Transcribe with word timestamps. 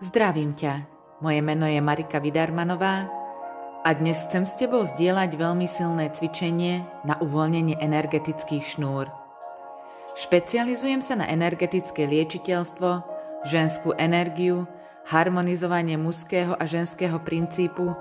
Zdravím 0.00 0.56
ťa, 0.56 0.88
moje 1.20 1.44
meno 1.44 1.68
je 1.68 1.76
Marika 1.76 2.24
Vidarmanová 2.24 3.04
a 3.84 3.92
dnes 3.92 4.16
chcem 4.24 4.48
s 4.48 4.56
tebou 4.56 4.80
zdieľať 4.88 5.36
veľmi 5.36 5.68
silné 5.68 6.08
cvičenie 6.16 7.04
na 7.04 7.20
uvoľnenie 7.20 7.76
energetických 7.76 8.64
šnúr. 8.64 9.12
Špecializujem 10.16 11.04
sa 11.04 11.20
na 11.20 11.28
energetické 11.28 12.08
liečiteľstvo, 12.08 13.04
ženskú 13.44 13.92
energiu, 14.00 14.64
harmonizovanie 15.04 16.00
mužského 16.00 16.56
a 16.56 16.64
ženského 16.64 17.20
princípu, 17.20 17.92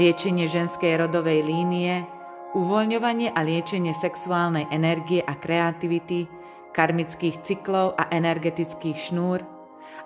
liečenie 0.00 0.48
ženskej 0.48 0.96
rodovej 0.96 1.44
línie, 1.44 2.08
uvoľňovanie 2.56 3.36
a 3.36 3.44
liečenie 3.44 3.92
sexuálnej 3.92 4.64
energie 4.72 5.20
a 5.20 5.36
kreativity, 5.36 6.24
karmických 6.72 7.44
cyklov 7.44 8.00
a 8.00 8.08
energetických 8.08 8.96
šnúr– 9.12 9.44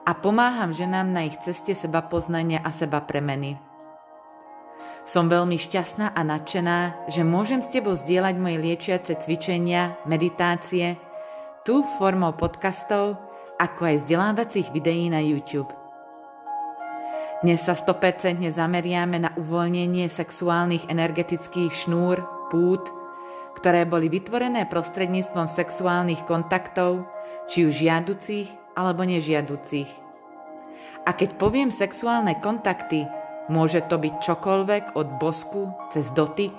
a 0.06 0.12
pomáham 0.16 0.72
ženám 0.72 1.12
na 1.12 1.26
ich 1.28 1.36
ceste 1.42 1.74
seba 1.76 2.00
poznania 2.04 2.62
a 2.64 2.70
seba 2.72 3.04
premeny. 3.04 3.60
Som 5.08 5.32
veľmi 5.32 5.56
šťastná 5.56 6.12
a 6.12 6.20
nadšená, 6.20 7.08
že 7.08 7.24
môžem 7.24 7.64
s 7.64 7.72
tebou 7.72 7.96
zdieľať 7.96 8.34
moje 8.36 8.60
liečiace 8.60 9.16
cvičenia, 9.16 9.96
meditácie, 10.04 11.00
tu 11.64 11.80
formou 11.96 12.36
podcastov, 12.36 13.16
ako 13.56 13.80
aj 13.88 13.96
vzdelávacích 14.04 14.68
videí 14.68 15.08
na 15.08 15.24
YouTube. 15.24 15.72
Dnes 17.40 17.62
sa 17.62 17.72
100% 17.72 18.42
zameriame 18.50 19.22
na 19.22 19.30
uvoľnenie 19.38 20.10
sexuálnych 20.10 20.90
energetických 20.90 21.72
šnúr, 21.72 22.20
pút, 22.52 22.90
ktoré 23.56 23.86
boli 23.88 24.12
vytvorené 24.12 24.68
prostredníctvom 24.68 25.48
sexuálnych 25.48 26.26
kontaktov, 26.28 27.06
či 27.48 27.64
už 27.64 27.80
žiaducich 27.80 28.67
alebo 28.78 29.02
nežiaducich. 29.02 29.90
A 31.02 31.10
keď 31.10 31.34
poviem 31.34 31.74
sexuálne 31.74 32.38
kontakty, 32.38 33.02
môže 33.50 33.82
to 33.90 33.98
byť 33.98 34.14
čokoľvek 34.22 34.84
od 34.94 35.08
bosku 35.18 35.74
cez 35.90 36.06
dotyk 36.14 36.54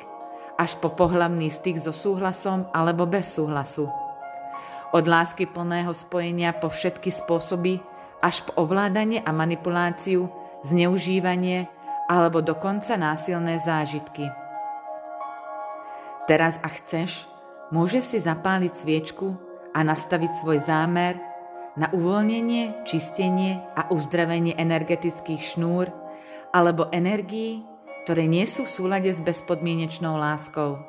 až 0.60 0.76
po 0.84 0.92
pohlavný 0.92 1.48
styk 1.48 1.80
so 1.80 1.96
súhlasom 1.96 2.68
alebo 2.76 3.08
bez 3.08 3.32
súhlasu. 3.40 3.88
Od 4.92 5.06
lásky 5.08 5.48
plného 5.48 5.96
spojenia 5.96 6.52
po 6.52 6.68
všetky 6.68 7.08
spôsoby 7.14 7.80
až 8.20 8.44
po 8.44 8.68
ovládanie 8.68 9.24
a 9.24 9.32
manipuláciu, 9.32 10.28
zneužívanie 10.68 11.72
alebo 12.12 12.44
dokonca 12.44 13.00
násilné 13.00 13.62
zážitky. 13.64 14.28
Teraz 16.26 16.58
a 16.66 16.74
chceš, 16.74 17.30
môžeš 17.70 18.18
si 18.18 18.20
zapáliť 18.20 18.74
sviečku 18.76 19.38
a 19.78 19.86
nastaviť 19.86 20.42
svoj 20.42 20.60
zámer 20.66 21.29
na 21.80 21.88
uvoľnenie, 21.96 22.84
čistenie 22.84 23.64
a 23.80 23.88
uzdravenie 23.88 24.60
energetických 24.60 25.56
šnúr 25.56 25.88
alebo 26.52 26.92
energií, 26.92 27.64
ktoré 28.04 28.28
nie 28.28 28.44
sú 28.44 28.68
v 28.68 28.74
súlade 28.76 29.08
s 29.08 29.24
bezpodmienečnou 29.24 30.20
láskou. 30.20 30.84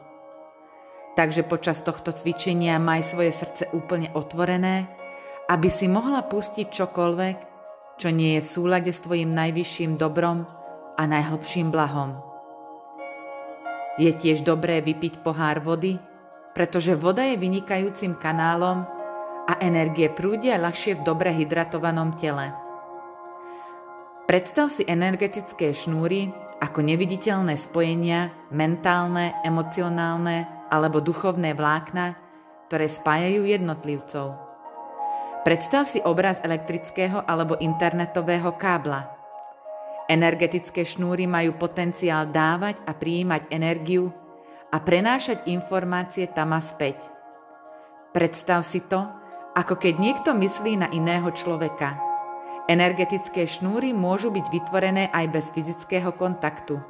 Takže 1.14 1.46
počas 1.46 1.78
tohto 1.86 2.10
cvičenia 2.10 2.82
maj 2.82 3.06
svoje 3.06 3.30
srdce 3.30 3.70
úplne 3.70 4.10
otvorené, 4.18 4.90
aby 5.46 5.70
si 5.70 5.86
mohla 5.86 6.26
pustiť 6.26 6.66
čokoľvek, 6.70 7.36
čo 8.02 8.08
nie 8.10 8.38
je 8.38 8.42
v 8.42 8.50
súlade 8.50 8.90
s 8.90 9.02
tvojim 9.04 9.30
najvyšším 9.30 9.94
dobrom 9.94 10.42
a 10.98 11.02
najhlbším 11.06 11.70
blahom. 11.70 12.18
Je 14.00 14.10
tiež 14.10 14.42
dobré 14.42 14.80
vypiť 14.80 15.20
pohár 15.20 15.60
vody, 15.60 16.00
pretože 16.56 16.96
voda 16.96 17.20
je 17.26 17.36
vynikajúcim 17.36 18.16
kanálom, 18.16 18.99
a 19.50 19.58
energie 19.58 20.06
prúdia 20.06 20.54
ľahšie 20.62 21.02
v 21.02 21.02
dobre 21.02 21.34
hydratovanom 21.34 22.14
tele. 22.22 22.54
Predstav 24.30 24.70
si 24.70 24.86
energetické 24.86 25.74
šnúry 25.74 26.30
ako 26.62 26.86
neviditeľné 26.86 27.58
spojenia, 27.58 28.30
mentálne, 28.54 29.34
emocionálne 29.42 30.70
alebo 30.70 31.02
duchovné 31.02 31.58
vlákna, 31.58 32.14
ktoré 32.70 32.86
spájajú 32.86 33.42
jednotlivcov. 33.42 34.38
Predstav 35.42 35.82
si 35.90 35.98
obraz 35.98 36.38
elektrického 36.46 37.26
alebo 37.26 37.58
internetového 37.58 38.54
kábla. 38.54 39.10
Energetické 40.06 40.86
šnúry 40.86 41.26
majú 41.26 41.58
potenciál 41.58 42.30
dávať 42.30 42.78
a 42.86 42.94
prijímať 42.94 43.50
energiu 43.50 44.14
a 44.70 44.78
prenášať 44.78 45.50
informácie 45.50 46.30
tam 46.30 46.54
a 46.54 46.62
späť. 46.62 47.02
Predstav 48.14 48.62
si 48.62 48.78
to, 48.86 49.19
ako 49.60 49.76
keď 49.76 49.94
niekto 50.00 50.32
myslí 50.32 50.80
na 50.80 50.88
iného 50.88 51.28
človeka. 51.36 52.00
Energetické 52.64 53.44
šnúry 53.44 53.92
môžu 53.92 54.32
byť 54.32 54.46
vytvorené 54.48 55.12
aj 55.12 55.26
bez 55.28 55.52
fyzického 55.52 56.16
kontaktu. 56.16 56.80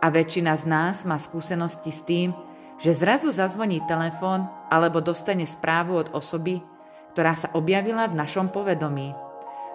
A 0.00 0.08
väčšina 0.08 0.56
z 0.56 0.64
nás 0.64 0.96
má 1.04 1.20
skúsenosti 1.20 1.92
s 1.92 2.00
tým, 2.08 2.32
že 2.80 2.96
zrazu 2.96 3.28
zazvoní 3.28 3.84
telefón 3.84 4.48
alebo 4.72 5.04
dostane 5.04 5.44
správu 5.44 6.00
od 6.00 6.08
osoby, 6.16 6.64
ktorá 7.12 7.36
sa 7.36 7.52
objavila 7.52 8.08
v 8.08 8.16
našom 8.16 8.48
povedomí. 8.48 9.12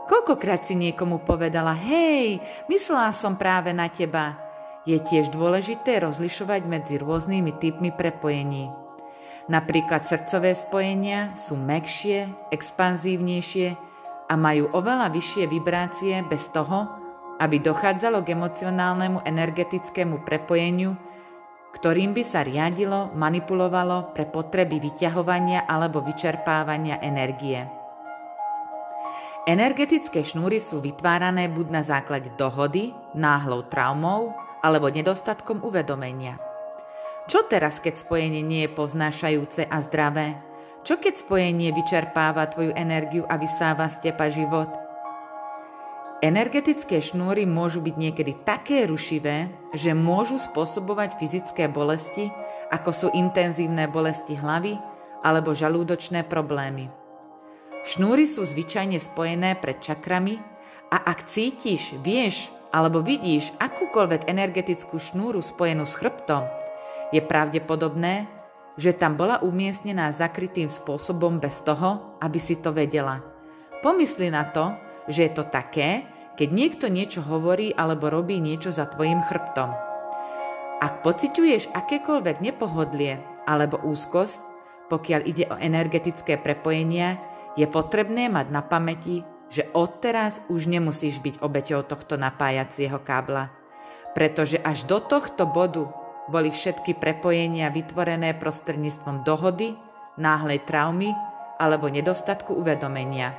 Koľkokrát 0.09 0.65
si 0.65 0.73
niekomu 0.73 1.21
povedala, 1.21 1.77
hej, 1.77 2.41
myslela 2.65 3.13
som 3.13 3.37
práve 3.37 3.75
na 3.77 3.93
teba. 3.93 4.41
Je 4.89 4.97
tiež 4.97 5.29
dôležité 5.29 6.01
rozlišovať 6.01 6.65
medzi 6.65 6.95
rôznymi 6.99 7.51
typmi 7.61 7.91
prepojení. 7.93 8.82
Napríklad 9.51 10.07
srdcové 10.07 10.55
spojenia 10.55 11.35
sú 11.35 11.59
mekšie, 11.59 12.31
expanzívnejšie 12.55 13.75
a 14.31 14.33
majú 14.39 14.71
oveľa 14.71 15.11
vyššie 15.11 15.51
vibrácie 15.51 16.23
bez 16.23 16.47
toho, 16.55 16.87
aby 17.43 17.59
dochádzalo 17.59 18.23
k 18.23 18.39
emocionálnemu 18.39 19.19
energetickému 19.27 20.23
prepojeniu, 20.23 20.95
ktorým 21.75 22.15
by 22.15 22.23
sa 22.23 22.45
riadilo, 22.45 23.11
manipulovalo 23.17 24.15
pre 24.15 24.29
potreby 24.29 24.79
vyťahovania 24.79 25.67
alebo 25.67 25.99
vyčerpávania 25.99 27.03
energie. 27.03 27.67
Energetické 29.43 30.23
šnúry 30.23 30.63
sú 30.63 30.79
vytvárané 30.79 31.51
buď 31.51 31.67
na 31.67 31.83
základe 31.83 32.31
dohody, 32.39 32.95
náhlou 33.11 33.67
traumou 33.67 34.31
alebo 34.63 34.87
nedostatkom 34.87 35.67
uvedomenia. 35.67 36.52
Čo 37.23 37.47
teraz, 37.47 37.79
keď 37.79 38.03
spojenie 38.03 38.43
nie 38.43 38.67
je 38.67 38.75
poznášajúce 38.75 39.63
a 39.71 39.79
zdravé? 39.79 40.35
Čo 40.83 40.99
keď 40.99 41.23
spojenie 41.23 41.71
vyčerpáva 41.71 42.51
tvoju 42.51 42.75
energiu 42.75 43.23
a 43.31 43.39
vysáva 43.39 43.87
z 43.87 44.11
teba 44.11 44.27
život? 44.27 44.67
Energetické 46.19 46.99
šnúry 46.99 47.47
môžu 47.47 47.79
byť 47.79 47.95
niekedy 47.95 48.33
také 48.43 48.87
rušivé, 48.87 49.47
že 49.71 49.95
môžu 49.95 50.35
spôsobovať 50.35 51.15
fyzické 51.19 51.71
bolesti, 51.71 52.27
ako 52.75 52.91
sú 52.91 53.07
intenzívne 53.15 53.87
bolesti 53.87 54.35
hlavy 54.35 54.75
alebo 55.23 55.55
žalúdočné 55.55 56.27
problémy. 56.27 56.91
Šnúry 57.87 58.27
sú 58.27 58.43
zvyčajne 58.43 58.99
spojené 58.99 59.59
pred 59.59 59.79
čakrami 59.79 60.39
a 60.91 61.07
ak 61.07 61.27
cítiš, 61.27 61.95
vieš 62.03 62.51
alebo 62.71 62.99
vidíš 62.99 63.55
akúkoľvek 63.59 64.27
energetickú 64.27 64.99
šnúru 64.99 65.39
spojenú 65.43 65.83
s 65.83 65.95
chrbtom, 65.99 66.62
je 67.11 67.19
pravdepodobné, 67.19 68.29
že 68.77 68.93
tam 68.93 69.19
bola 69.19 69.41
umiestnená 69.41 70.09
zakrytým 70.13 70.69
spôsobom 70.69 71.37
bez 71.37 71.61
toho, 71.61 72.17
aby 72.23 72.39
si 72.41 72.57
to 72.57 72.73
vedela. 72.73 73.21
Pomysli 73.83 74.31
na 74.31 74.47
to, 74.49 74.73
že 75.11 75.29
je 75.29 75.31
to 75.35 75.43
také, 75.45 76.07
keď 76.33 76.49
niekto 76.49 76.85
niečo 76.89 77.21
hovorí 77.21 77.75
alebo 77.75 78.09
robí 78.09 78.41
niečo 78.41 78.73
za 78.73 78.89
tvojim 78.89 79.21
chrbtom. 79.21 79.69
Ak 80.81 81.05
pociťuješ 81.05 81.69
akékoľvek 81.71 82.41
nepohodlie 82.41 83.21
alebo 83.45 83.77
úzkosť, 83.83 84.41
pokiaľ 84.89 85.21
ide 85.23 85.45
o 85.47 85.59
energetické 85.59 86.35
prepojenia, 86.41 87.21
je 87.53 87.69
potrebné 87.69 88.27
mať 88.27 88.47
na 88.49 88.65
pamäti, 88.65 89.21
že 89.53 89.69
odteraz 89.77 90.41
už 90.49 90.65
nemusíš 90.65 91.21
byť 91.21 91.45
obeťou 91.45 91.85
tohto 91.85 92.17
napájacieho 92.17 92.97
kábla. 93.05 93.53
Pretože 94.17 94.57
až 94.57 94.89
do 94.89 94.97
tohto 94.97 95.45
bodu 95.45 95.87
boli 96.31 96.51
všetky 96.51 96.95
prepojenia 96.95 97.71
vytvorené 97.73 98.35
prostredníctvom 98.39 99.27
dohody, 99.27 99.75
náhlej 100.15 100.63
traumy 100.63 101.11
alebo 101.59 101.89
nedostatku 101.91 102.55
uvedomenia. 102.55 103.35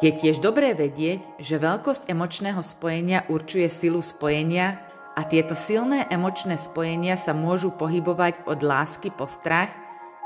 Je 0.00 0.08
tiež 0.08 0.40
dobré 0.40 0.72
vedieť, 0.72 1.20
že 1.36 1.60
veľkosť 1.60 2.08
emočného 2.08 2.64
spojenia 2.64 3.28
určuje 3.28 3.68
silu 3.68 4.00
spojenia 4.00 4.80
a 5.12 5.28
tieto 5.28 5.52
silné 5.52 6.08
emočné 6.08 6.56
spojenia 6.56 7.20
sa 7.20 7.36
môžu 7.36 7.68
pohybovať 7.76 8.48
od 8.48 8.64
lásky 8.64 9.12
po 9.12 9.28
strach 9.28 9.68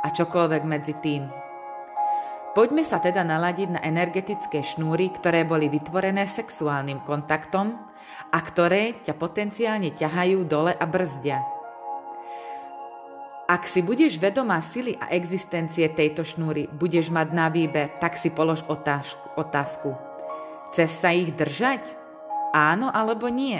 a 0.06 0.14
čokoľvek 0.14 0.62
medzi 0.62 0.94
tým. 1.02 1.43
Poďme 2.54 2.86
sa 2.86 3.02
teda 3.02 3.26
naladiť 3.26 3.68
na 3.74 3.80
energetické 3.82 4.62
šnúry, 4.62 5.10
ktoré 5.10 5.42
boli 5.42 5.66
vytvorené 5.66 6.30
sexuálnym 6.30 7.02
kontaktom 7.02 7.74
a 8.30 8.38
ktoré 8.38 9.02
ťa 9.02 9.18
potenciálne 9.18 9.90
ťahajú 9.90 10.46
dole 10.46 10.70
a 10.70 10.86
brzdia. 10.86 11.42
Ak 13.50 13.66
si 13.66 13.82
budeš 13.82 14.22
vedomá 14.22 14.62
sily 14.62 14.94
a 15.02 15.10
existencie 15.10 15.90
tejto 15.90 16.22
šnúry, 16.22 16.70
budeš 16.70 17.10
mať 17.10 17.28
na 17.34 17.50
výber, 17.50 17.90
tak 17.98 18.14
si 18.14 18.30
polož 18.30 18.62
otázku. 18.70 19.90
Chce 20.70 20.86
sa 20.86 21.10
ich 21.10 21.34
držať? 21.34 21.82
Áno 22.54 22.86
alebo 22.86 23.26
nie? 23.26 23.58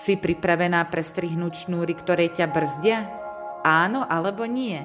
Si 0.00 0.16
pripravená 0.16 0.80
prestrihnúť 0.88 1.68
šnúry, 1.68 1.92
ktoré 1.92 2.32
ťa 2.32 2.48
brzdia? 2.48 3.04
Áno 3.62 4.00
alebo 4.08 4.48
nie? 4.48 4.80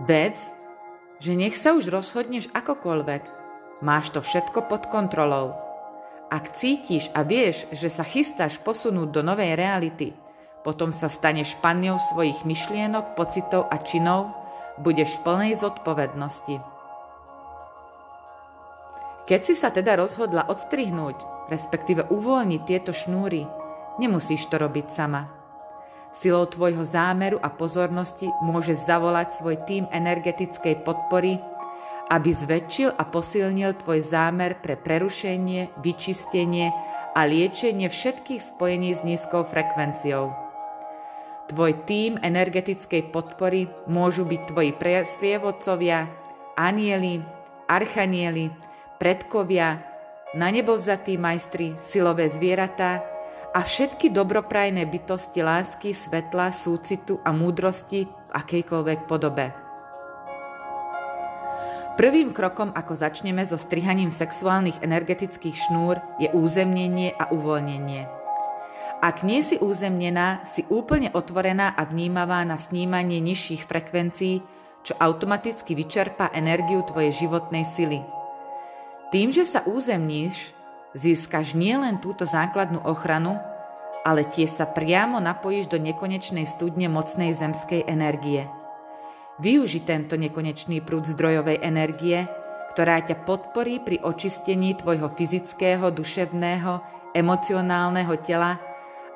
Vec, 0.00 0.40
že 1.18 1.36
nech 1.38 1.54
sa 1.54 1.74
už 1.74 1.90
rozhodneš 1.90 2.50
akokoľvek, 2.50 3.22
máš 3.84 4.10
to 4.10 4.24
všetko 4.24 4.66
pod 4.66 4.88
kontrolou. 4.88 5.54
Ak 6.32 6.56
cítiš 6.56 7.12
a 7.14 7.22
vieš, 7.22 7.68
že 7.70 7.92
sa 7.92 8.02
chystáš 8.02 8.58
posunúť 8.58 9.08
do 9.12 9.22
novej 9.22 9.54
reality, 9.54 10.16
potom 10.64 10.88
sa 10.90 11.12
staneš 11.12 11.54
panňou 11.60 12.00
svojich 12.00 12.48
myšlienok, 12.48 13.14
pocitov 13.14 13.68
a 13.68 13.76
činov, 13.84 14.32
budeš 14.80 15.20
v 15.20 15.22
plnej 15.22 15.52
zodpovednosti. 15.60 16.56
Keď 19.24 19.40
si 19.40 19.54
sa 19.56 19.72
teda 19.72 20.00
rozhodla 20.00 20.48
odstrihnúť, 20.48 21.48
respektíve 21.48 22.08
uvoľniť 22.08 22.62
tieto 22.64 22.92
šnúry, 22.92 23.44
nemusíš 24.00 24.48
to 24.48 24.56
robiť 24.60 24.86
sama. 24.92 25.43
Silou 26.14 26.46
tvojho 26.46 26.86
zámeru 26.86 27.42
a 27.42 27.50
pozornosti 27.50 28.30
môžeš 28.46 28.86
zavolať 28.86 29.34
svoj 29.34 29.58
tým 29.66 29.90
energetickej 29.90 30.86
podpory, 30.86 31.42
aby 32.14 32.30
zväčšil 32.30 32.94
a 32.94 33.02
posilnil 33.02 33.74
tvoj 33.82 33.98
zámer 33.98 34.54
pre 34.62 34.78
prerušenie, 34.78 35.74
vyčistenie 35.82 36.70
a 37.18 37.20
liečenie 37.26 37.90
všetkých 37.90 38.54
spojení 38.54 38.94
s 38.94 39.02
nízkou 39.02 39.42
frekvenciou. 39.42 40.30
Tvoj 41.50 41.72
tým 41.84 42.16
energetickej 42.22 43.10
podpory 43.10 43.68
môžu 43.90 44.24
byť 44.24 44.40
tvoji 44.48 44.70
sprievodcovia, 45.04 46.08
anieli, 46.56 47.20
archanieli, 47.68 48.48
predkovia, 48.96 49.82
na 50.34 50.50
nebo 50.50 50.74
vzatí 50.74 51.14
majstri, 51.14 51.78
silové 51.90 52.26
zvieratá, 52.26 53.13
a 53.54 53.62
všetky 53.62 54.10
dobroprajné 54.10 54.82
bytosti 54.90 55.38
lásky, 55.46 55.94
svetla, 55.94 56.50
súcitu 56.50 57.22
a 57.22 57.30
múdrosti 57.30 58.10
v 58.10 58.30
akejkoľvek 58.34 59.06
podobe. 59.06 59.54
Prvým 61.94 62.34
krokom, 62.34 62.74
ako 62.74 62.98
začneme 62.98 63.46
so 63.46 63.54
strihaním 63.54 64.10
sexuálnych 64.10 64.82
energetických 64.82 65.54
šnúr, 65.54 66.02
je 66.18 66.26
územnenie 66.34 67.14
a 67.14 67.30
uvoľnenie. 67.30 68.10
Ak 68.98 69.22
nie 69.22 69.46
si 69.46 69.62
územnená, 69.62 70.42
si 70.50 70.66
úplne 70.66 71.14
otvorená 71.14 71.70
a 71.78 71.86
vnímavá 71.86 72.42
na 72.42 72.58
snímanie 72.58 73.22
nižších 73.22 73.70
frekvencií, 73.70 74.42
čo 74.82 74.98
automaticky 74.98 75.78
vyčerpá 75.78 76.34
energiu 76.34 76.82
tvojej 76.82 77.14
životnej 77.14 77.62
sily. 77.62 78.02
Tým, 79.14 79.30
že 79.30 79.46
sa 79.46 79.62
územníš, 79.62 80.50
Získaš 80.94 81.58
nielen 81.58 81.98
túto 81.98 82.22
základnú 82.22 82.78
ochranu, 82.86 83.34
ale 84.06 84.22
tiež 84.22 84.62
sa 84.62 84.66
priamo 84.68 85.18
napojíš 85.18 85.66
do 85.66 85.78
nekonečnej 85.82 86.46
studne 86.46 86.86
mocnej 86.86 87.34
zemskej 87.34 87.90
energie. 87.90 88.46
Využi 89.42 89.82
tento 89.82 90.14
nekonečný 90.14 90.78
prúd 90.86 91.02
zdrojovej 91.10 91.58
energie, 91.66 92.30
ktorá 92.70 93.02
ťa 93.02 93.26
podporí 93.26 93.82
pri 93.82 93.98
očistení 94.06 94.78
tvojho 94.78 95.10
fyzického, 95.10 95.90
duševného, 95.90 96.72
emocionálneho 97.10 98.14
tela 98.22 98.62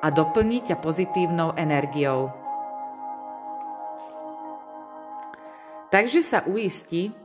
a 0.03 0.07
doplní 0.11 0.67
ťa 0.67 0.75
pozitívnou 0.83 1.55
energiou. 1.55 2.35
Takže 5.89 6.19
sa 6.21 6.43
uisti, 6.43 7.15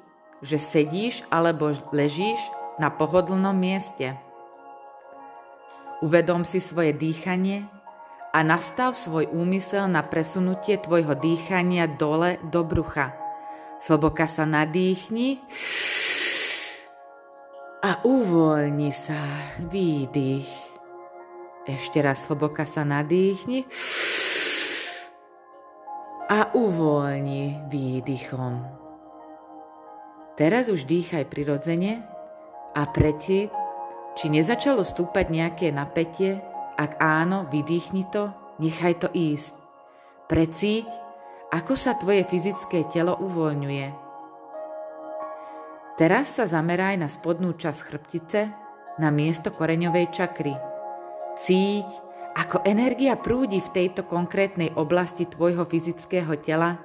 že 0.40 0.62
sedíš 0.62 1.26
alebo 1.26 1.74
ležíš 1.90 2.38
na 2.78 2.90
pohodlnom 2.90 3.54
mieste. 3.54 4.23
Uvedom 6.02 6.42
si 6.42 6.58
svoje 6.58 6.90
dýchanie 6.90 7.68
a 8.34 8.42
nastav 8.42 8.98
svoj 8.98 9.30
úmysel 9.30 9.86
na 9.86 10.02
presunutie 10.02 10.74
tvojho 10.82 11.14
dýchania 11.14 11.86
dole 11.86 12.42
do 12.50 12.66
brucha. 12.66 13.14
Sloboka 13.78 14.26
sa 14.26 14.42
nadýchni 14.42 15.38
a 17.84 18.02
uvoľni 18.02 18.90
sa. 18.90 19.20
Výdych. 19.70 20.50
Ešte 21.64 22.02
raz 22.02 22.20
hlboka 22.26 22.66
sa 22.66 22.82
nadýchni 22.82 23.64
a 26.28 26.50
uvoľni 26.52 27.70
výdychom. 27.70 28.66
Teraz 30.34 30.66
už 30.66 30.84
dýchaj 30.90 31.30
prirodzene 31.30 32.02
a 32.74 32.82
preti 32.90 33.46
či 34.14 34.30
nezačalo 34.30 34.86
stúpať 34.86 35.30
nejaké 35.30 35.70
napätie? 35.74 36.42
Ak 36.74 36.98
áno, 36.98 37.46
vydýchni 37.50 38.10
to, 38.10 38.34
nechaj 38.58 38.98
to 38.98 39.08
ísť. 39.14 39.54
Precíť, 40.26 40.88
ako 41.54 41.74
sa 41.78 41.94
tvoje 41.94 42.26
fyzické 42.26 42.82
telo 42.90 43.14
uvoľňuje. 43.18 43.88
Teraz 45.94 46.34
sa 46.34 46.50
zameraj 46.50 46.98
na 46.98 47.06
spodnú 47.06 47.54
časť 47.54 47.80
chrbtice, 47.86 48.40
na 48.98 49.14
miesto 49.14 49.54
koreňovej 49.54 50.10
čakry. 50.10 50.54
Cíť, 51.38 51.86
ako 52.34 52.66
energia 52.66 53.14
prúdi 53.14 53.62
v 53.62 53.70
tejto 53.70 54.02
konkrétnej 54.10 54.74
oblasti 54.74 55.22
tvojho 55.22 55.62
fyzického 55.62 56.34
tela 56.42 56.82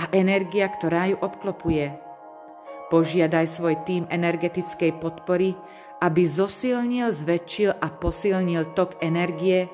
a 0.00 0.08
energia, 0.16 0.64
ktorá 0.72 1.12
ju 1.12 1.20
obklopuje. 1.20 1.92
Požiadaj 2.88 3.46
svoj 3.52 3.76
tým 3.84 4.08
energetickej 4.08 4.96
podpory, 4.96 5.52
aby 6.00 6.22
zosilnil, 6.24 7.12
zväčšil 7.12 7.76
a 7.76 7.86
posilnil 7.92 8.72
tok 8.72 8.96
energie 9.04 9.68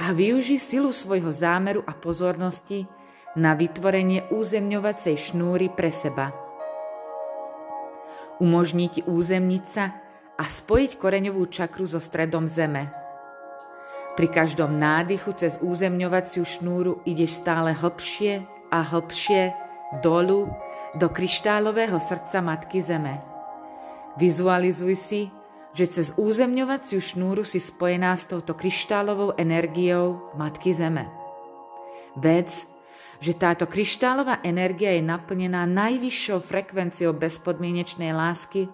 a 0.00 0.16
využi 0.16 0.56
silu 0.56 0.90
svojho 0.90 1.28
zámeru 1.28 1.84
a 1.84 1.92
pozornosti 1.92 2.88
na 3.36 3.52
vytvorenie 3.52 4.32
územňovacej 4.32 5.16
šnúry 5.30 5.68
pre 5.70 5.92
seba. 5.92 6.32
Umožní 8.40 8.88
ti 8.88 9.04
územniť 9.04 9.64
sa 9.68 9.92
a 10.40 10.44
spojiť 10.48 10.96
koreňovú 10.96 11.44
čakru 11.52 11.84
so 11.84 12.00
stredom 12.00 12.48
zeme. 12.48 12.88
Pri 14.16 14.26
každom 14.32 14.80
nádychu 14.80 15.36
cez 15.36 15.60
územňovaciu 15.60 16.42
šnúru 16.42 17.04
ideš 17.04 17.44
stále 17.44 17.76
hlbšie 17.76 18.42
a 18.72 18.80
hlbšie 18.80 19.52
dolu 20.00 20.48
do 20.96 21.06
kryštálového 21.12 22.00
srdca 22.00 22.40
Matky 22.40 22.82
Zeme. 22.82 23.22
Vizualizuj 24.18 24.96
si, 24.98 25.22
že 25.70 25.86
cez 25.86 26.06
územňovaciu 26.18 26.98
šnúru 26.98 27.46
si 27.46 27.62
spojená 27.62 28.18
s 28.18 28.26
touto 28.26 28.58
kryštálovou 28.58 29.38
energiou 29.38 30.34
Matky 30.34 30.74
Zeme. 30.74 31.06
Vec, 32.18 32.66
že 33.22 33.36
táto 33.36 33.70
kryštálová 33.70 34.42
energia 34.42 34.90
je 34.96 35.02
naplnená 35.04 35.68
najvyššou 35.68 36.42
frekvenciou 36.42 37.14
bezpodmienečnej 37.14 38.10
lásky, 38.10 38.66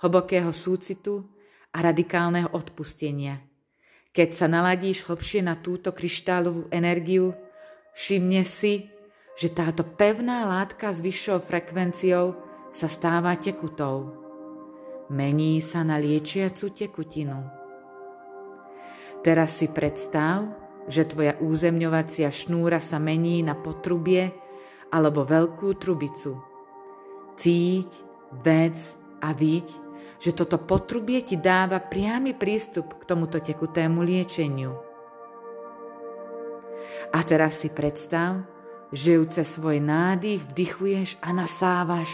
hlbokého 0.00 0.50
súcitu 0.50 1.28
a 1.70 1.84
radikálneho 1.84 2.50
odpustenia. 2.50 3.38
Keď 4.10 4.28
sa 4.34 4.50
naladíš 4.50 5.06
hlbšie 5.06 5.46
na 5.46 5.54
túto 5.54 5.94
kryštálovú 5.94 6.66
energiu, 6.74 7.30
všimne 7.94 8.42
si, 8.42 8.90
že 9.38 9.54
táto 9.54 9.86
pevná 9.86 10.42
látka 10.48 10.90
s 10.90 10.98
vyššou 10.98 11.46
frekvenciou 11.46 12.34
sa 12.74 12.88
stáva 12.90 13.38
tekutou 13.38 14.19
mení 15.10 15.58
sa 15.58 15.82
na 15.82 15.98
liečiacu 15.98 16.70
tekutinu. 16.70 17.38
Teraz 19.20 19.60
si 19.60 19.68
predstav, 19.68 20.48
že 20.88 21.04
tvoja 21.04 21.36
územňovacia 21.42 22.32
šnúra 22.32 22.80
sa 22.80 22.96
mení 22.96 23.44
na 23.44 23.52
potrubie 23.52 24.32
alebo 24.88 25.26
veľkú 25.26 25.76
trubicu. 25.76 26.40
Cíť, 27.36 27.90
vec 28.40 28.76
a 29.20 29.34
viď, 29.36 29.66
že 30.20 30.32
toto 30.32 30.60
potrubie 30.60 31.20
ti 31.24 31.36
dáva 31.36 31.80
priamy 31.80 32.32
prístup 32.36 33.00
k 33.00 33.02
tomuto 33.04 33.40
tekutému 33.40 34.00
liečeniu. 34.00 34.72
A 37.10 37.18
teraz 37.26 37.60
si 37.60 37.68
predstav, 37.72 38.44
že 38.94 39.18
ju 39.18 39.24
cez 39.26 39.46
svoj 39.46 39.82
nádych 39.82 40.44
vdychuješ 40.50 41.18
a 41.22 41.34
nasávaš 41.34 42.10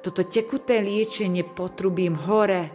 toto 0.00 0.22
tekuté 0.26 0.78
liečenie 0.78 1.42
potrubím 1.42 2.14
hore, 2.14 2.70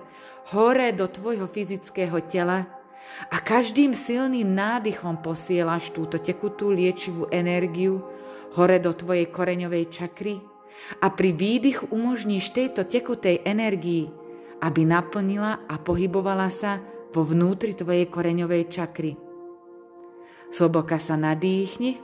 hore 0.51 0.91
do 0.91 1.07
tvojho 1.07 1.47
fyzického 1.47 2.19
tela 2.27 2.67
a 3.31 3.37
každým 3.39 3.95
silným 3.95 4.47
nádychom 4.51 5.23
posielaš 5.23 5.93
túto 5.95 6.19
tekutú 6.19 6.73
liečivú 6.73 7.31
energiu 7.31 8.03
hore 8.53 8.77
do 8.77 8.91
tvojej 8.93 9.29
koreňovej 9.31 9.85
čakry 9.89 10.41
a 10.99 11.07
pri 11.09 11.31
výdychu 11.31 11.89
umožníš 11.89 12.51
tejto 12.51 12.83
tekutej 12.83 13.41
energii, 13.47 14.11
aby 14.59 14.81
naplnila 14.83 15.63
a 15.69 15.75
pohybovala 15.79 16.51
sa 16.51 16.81
vo 17.13 17.23
vnútri 17.23 17.77
tvojej 17.77 18.09
koreňovej 18.09 18.63
čakry. 18.67 19.11
Sloboka 20.53 21.01
sa 21.01 21.17
nadýchni, 21.17 21.97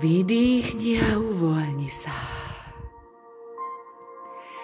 vydýchni 0.00 0.92
a 1.00 1.10
uvoľni 1.16 1.88
sa. 1.88 2.39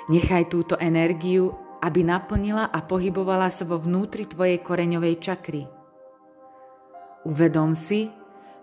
Nechaj 0.07 0.47
túto 0.47 0.79
energiu 0.79 1.67
aby 1.87 2.03
naplnila 2.03 2.67
a 2.73 2.83
pohybovala 2.83 3.53
sa 3.53 3.63
vo 3.63 3.79
vnútri 3.79 4.25
tvojej 4.25 4.59
koreňovej 4.59 5.15
čakry. 5.21 5.63
Uvedom 7.27 7.79
si, 7.79 8.11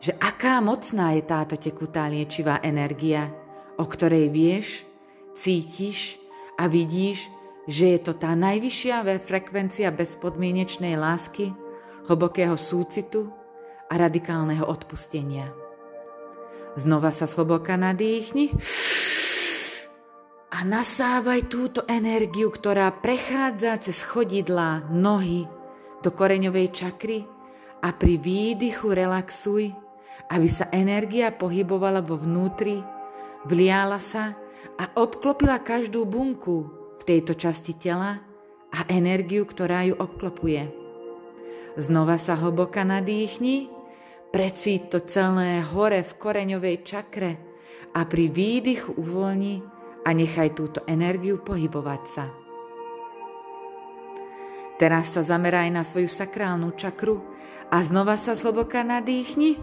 že 0.03 0.15
aká 0.19 0.59
mocná 0.59 1.15
je 1.15 1.23
táto 1.23 1.55
tekutá 1.55 2.11
liečivá 2.11 2.59
energia, 2.59 3.31
o 3.79 3.87
ktorej 3.87 4.27
vieš, 4.27 4.83
cítiš 5.39 6.19
a 6.59 6.67
vidíš, 6.67 7.31
že 7.63 7.95
je 7.95 7.99
to 8.03 8.11
tá 8.19 8.35
najvyššia 8.35 9.07
frekvencia 9.23 9.87
bezpodmienečnej 9.95 10.99
lásky, 10.99 11.55
hlbokého 12.11 12.59
súcitu 12.59 13.31
a 13.87 13.95
radikálneho 13.95 14.67
odpustenia. 14.67 15.47
Znova 16.75 17.15
sa 17.15 17.23
sloboka 17.23 17.79
nadýchni 17.79 18.51
a 20.53 20.61
nasávaj 20.61 21.49
túto 21.49 21.81
energiu, 21.89 22.53
ktorá 22.53 22.93
prechádza 22.93 23.81
cez 23.81 24.05
chodidlá, 24.05 24.85
nohy 24.93 25.49
do 26.05 26.13
koreňovej 26.13 26.69
čakry 26.69 27.25
a 27.81 27.89
pri 27.89 28.21
výdychu 28.21 28.93
relaxuj, 28.93 29.73
aby 30.29 30.47
sa 30.47 30.69
energia 30.69 31.33
pohybovala 31.33 32.05
vo 32.05 32.21
vnútri, 32.21 32.85
vliala 33.49 33.97
sa 33.97 34.37
a 34.77 34.93
obklopila 34.93 35.57
každú 35.57 36.05
bunku 36.05 36.69
v 37.01 37.03
tejto 37.03 37.33
časti 37.33 37.73
tela 37.73 38.21
a 38.69 38.79
energiu, 38.93 39.49
ktorá 39.49 39.89
ju 39.89 39.97
obklopuje. 39.97 40.69
Znova 41.81 42.21
sa 42.21 42.37
hlboka 42.37 42.85
nadýchni, 42.85 43.73
precíť 44.29 44.81
to 44.93 44.99
celé 45.09 45.65
hore 45.65 46.05
v 46.05 46.13
koreňovej 46.13 46.77
čakre 46.85 47.41
a 47.97 48.05
pri 48.05 48.29
výdychu 48.29 48.93
uvoľni 49.01 49.72
a 50.03 50.09
nechaj 50.11 50.51
túto 50.53 50.83
energiu 50.85 51.39
pohybovať 51.39 52.03
sa. 52.07 52.25
Teraz 54.77 55.15
sa 55.15 55.23
zameraj 55.23 55.71
na 55.71 55.87
svoju 55.87 56.11
sakrálnu 56.11 56.75
čakru 56.75 57.23
a 57.71 57.79
znova 57.79 58.19
sa 58.19 58.35
zhlboka 58.35 58.83
nadýchni. 58.83 59.61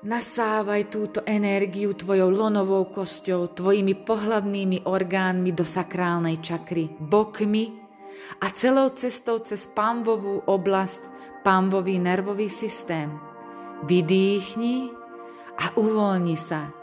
Nasávaj 0.00 0.88
túto 0.88 1.20
energiu 1.28 1.92
tvojou 1.92 2.32
lonovou 2.32 2.88
kosťou, 2.88 3.52
tvojimi 3.52 4.00
pohlavnými 4.00 4.88
orgánmi 4.88 5.52
do 5.52 5.64
sakrálnej 5.64 6.40
čakry, 6.40 6.88
bokmi 6.88 7.68
a 8.40 8.48
celou 8.56 8.96
cestou 8.96 9.44
cez 9.44 9.68
pambovú 9.68 10.40
oblasť, 10.48 11.04
pambový 11.44 12.00
nervový 12.00 12.48
systém. 12.48 13.12
Vydýchni 13.84 14.88
a 15.60 15.76
uvoľni 15.76 16.36
sa. 16.36 16.79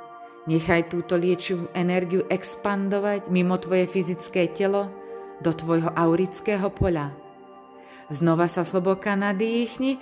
Nechaj 0.48 0.88
túto 0.88 1.20
liečivú 1.20 1.68
energiu 1.76 2.24
expandovať 2.32 3.28
mimo 3.28 3.60
tvoje 3.60 3.84
fyzické 3.84 4.48
telo 4.56 4.88
do 5.44 5.52
tvojho 5.52 5.92
aurického 5.92 6.72
poľa. 6.72 7.12
Znova 8.08 8.48
sa 8.48 8.64
sloboka 8.64 9.12
nadýchni 9.20 10.00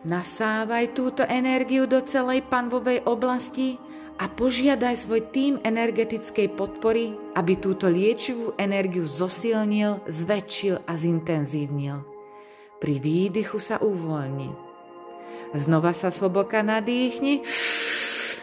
Nasávaj 0.00 0.96
túto 0.96 1.28
energiu 1.28 1.84
do 1.84 2.00
celej 2.00 2.48
panvovej 2.48 3.04
oblasti 3.04 3.76
a 4.16 4.32
požiadaj 4.32 4.96
svoj 4.96 5.28
tým 5.28 5.60
energetickej 5.60 6.56
podpory, 6.56 7.12
aby 7.36 7.60
túto 7.60 7.84
liečivú 7.84 8.56
energiu 8.56 9.04
zosilnil, 9.04 10.00
zväčšil 10.08 10.88
a 10.88 10.92
zintenzívnil. 10.96 12.00
Pri 12.80 12.96
výdychu 12.96 13.60
sa 13.60 13.76
uvoľni. 13.76 14.48
Znova 15.52 15.92
sa 15.92 16.08
sloboka 16.08 16.64
nadýchni. 16.64 17.44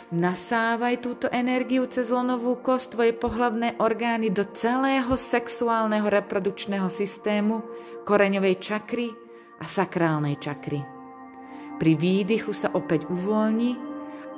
Nasávaj 0.08 1.04
túto 1.04 1.28
energiu 1.28 1.84
cez 1.84 2.08
lonovú 2.08 2.64
kost 2.64 2.96
tvoje 2.96 3.12
pohlavné 3.12 3.76
orgány 3.76 4.32
do 4.32 4.48
celého 4.56 5.12
sexuálneho 5.12 6.08
reprodukčného 6.08 6.88
systému, 6.88 7.60
koreňovej 8.08 8.56
čakry 8.56 9.12
a 9.60 9.68
sakrálnej 9.68 10.40
čakry. 10.40 10.80
Pri 11.76 12.00
výdychu 12.00 12.56
sa 12.56 12.72
opäť 12.72 13.04
uvoľni 13.12 13.76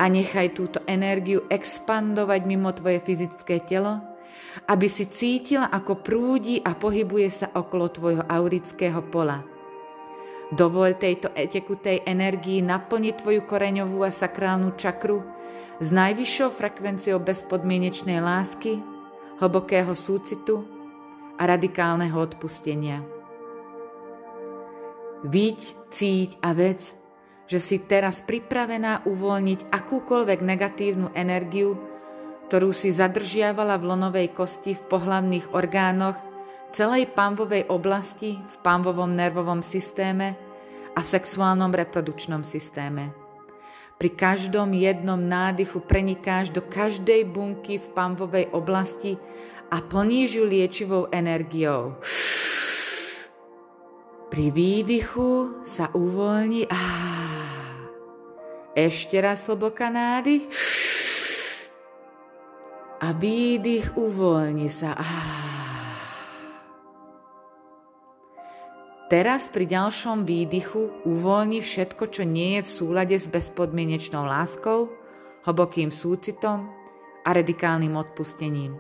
a 0.02 0.10
nechaj 0.10 0.58
túto 0.58 0.82
energiu 0.90 1.46
expandovať 1.54 2.42
mimo 2.50 2.74
tvoje 2.74 3.06
fyzické 3.06 3.62
telo, 3.62 4.02
aby 4.66 4.90
si 4.90 5.06
cítila, 5.06 5.70
ako 5.70 6.02
prúdi 6.02 6.58
a 6.66 6.74
pohybuje 6.74 7.30
sa 7.30 7.48
okolo 7.54 7.94
tvojho 7.94 8.24
aurického 8.26 9.06
pola. 9.06 9.46
Dovoľ 10.50 10.98
tejto 10.98 11.30
tekutej 11.30 12.02
energii 12.10 12.66
naplniť 12.66 13.22
tvoju 13.22 13.46
koreňovú 13.46 14.02
a 14.02 14.10
sakrálnu 14.10 14.74
čakru 14.74 15.38
s 15.80 15.90
najvyššou 15.96 16.52
frekvenciou 16.52 17.24
bezpodmienečnej 17.24 18.20
lásky, 18.20 18.84
hlbokého 19.40 19.96
súcitu 19.96 20.68
a 21.40 21.48
radikálneho 21.48 22.20
odpustenia. 22.20 23.00
Víť, 25.24 25.76
cíť 25.92 26.36
a 26.44 26.52
vec, 26.52 26.84
že 27.48 27.60
si 27.64 27.80
teraz 27.80 28.22
pripravená 28.24 29.08
uvoľniť 29.08 29.72
akúkoľvek 29.72 30.40
negatívnu 30.44 31.16
energiu, 31.16 31.80
ktorú 32.52 32.76
si 32.76 32.92
zadržiavala 32.92 33.80
v 33.80 33.88
lonovej 33.88 34.28
kosti 34.36 34.76
v 34.76 34.84
pohlavných 34.86 35.56
orgánoch, 35.56 36.20
celej 36.76 37.10
pánvovej 37.16 37.72
oblasti, 37.72 38.38
v 38.38 38.56
pánvovom 38.62 39.10
nervovom 39.10 39.64
systéme 39.64 40.36
a 40.94 41.00
v 41.00 41.08
sexuálnom 41.08 41.72
reprodukčnom 41.72 42.44
systéme. 42.44 43.29
Pri 44.00 44.16
každom 44.16 44.72
jednom 44.72 45.20
nádychu 45.20 45.84
prenikáš 45.84 46.56
do 46.56 46.64
každej 46.64 47.28
bunky 47.28 47.76
v 47.76 47.88
pánvovej 47.92 48.48
oblasti 48.56 49.20
a 49.68 49.84
plníš 49.84 50.40
ju 50.40 50.44
liečivou 50.48 51.12
energiou. 51.12 52.00
Pri 54.32 54.56
výdychu 54.56 55.60
sa 55.68 55.92
uvoľni 55.92 56.64
a 56.72 56.80
ešte 58.72 59.20
raz 59.20 59.44
hlboká 59.44 59.92
nádych. 59.92 60.48
A 63.04 63.12
výdych 63.12 64.00
uvoľni 64.00 64.72
sa. 64.72 64.96
Teraz 69.10 69.50
pri 69.50 69.66
ďalšom 69.66 70.22
výdychu 70.22 71.02
uvoľni 71.02 71.66
všetko, 71.66 72.14
čo 72.14 72.30
nie 72.30 72.62
je 72.62 72.62
v 72.62 72.70
súlade 72.70 73.18
s 73.18 73.26
bezpodmienečnou 73.26 74.22
láskou, 74.22 74.94
hlbokým 75.50 75.90
súcitom 75.90 76.70
a 77.26 77.30
radikálnym 77.34 77.98
odpustením. 77.98 78.78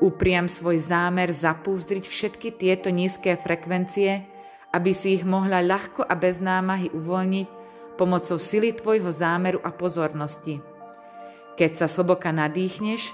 Upriam 0.00 0.48
svoj 0.48 0.80
zámer 0.80 1.36
zapúzdriť 1.36 2.00
všetky 2.08 2.56
tieto 2.56 2.88
nízke 2.88 3.36
frekvencie, 3.36 4.24
aby 4.72 4.96
si 4.96 5.20
ich 5.20 5.24
mohla 5.28 5.60
ľahko 5.60 6.00
a 6.00 6.16
bez 6.16 6.40
námahy 6.40 6.88
uvoľniť 6.96 7.48
pomocou 8.00 8.40
sily 8.40 8.72
tvojho 8.72 9.12
zámeru 9.12 9.60
a 9.60 9.68
pozornosti. 9.68 10.64
Keď 11.60 11.76
sa 11.76 11.92
sloboka 11.92 12.32
nadýchneš, 12.32 13.12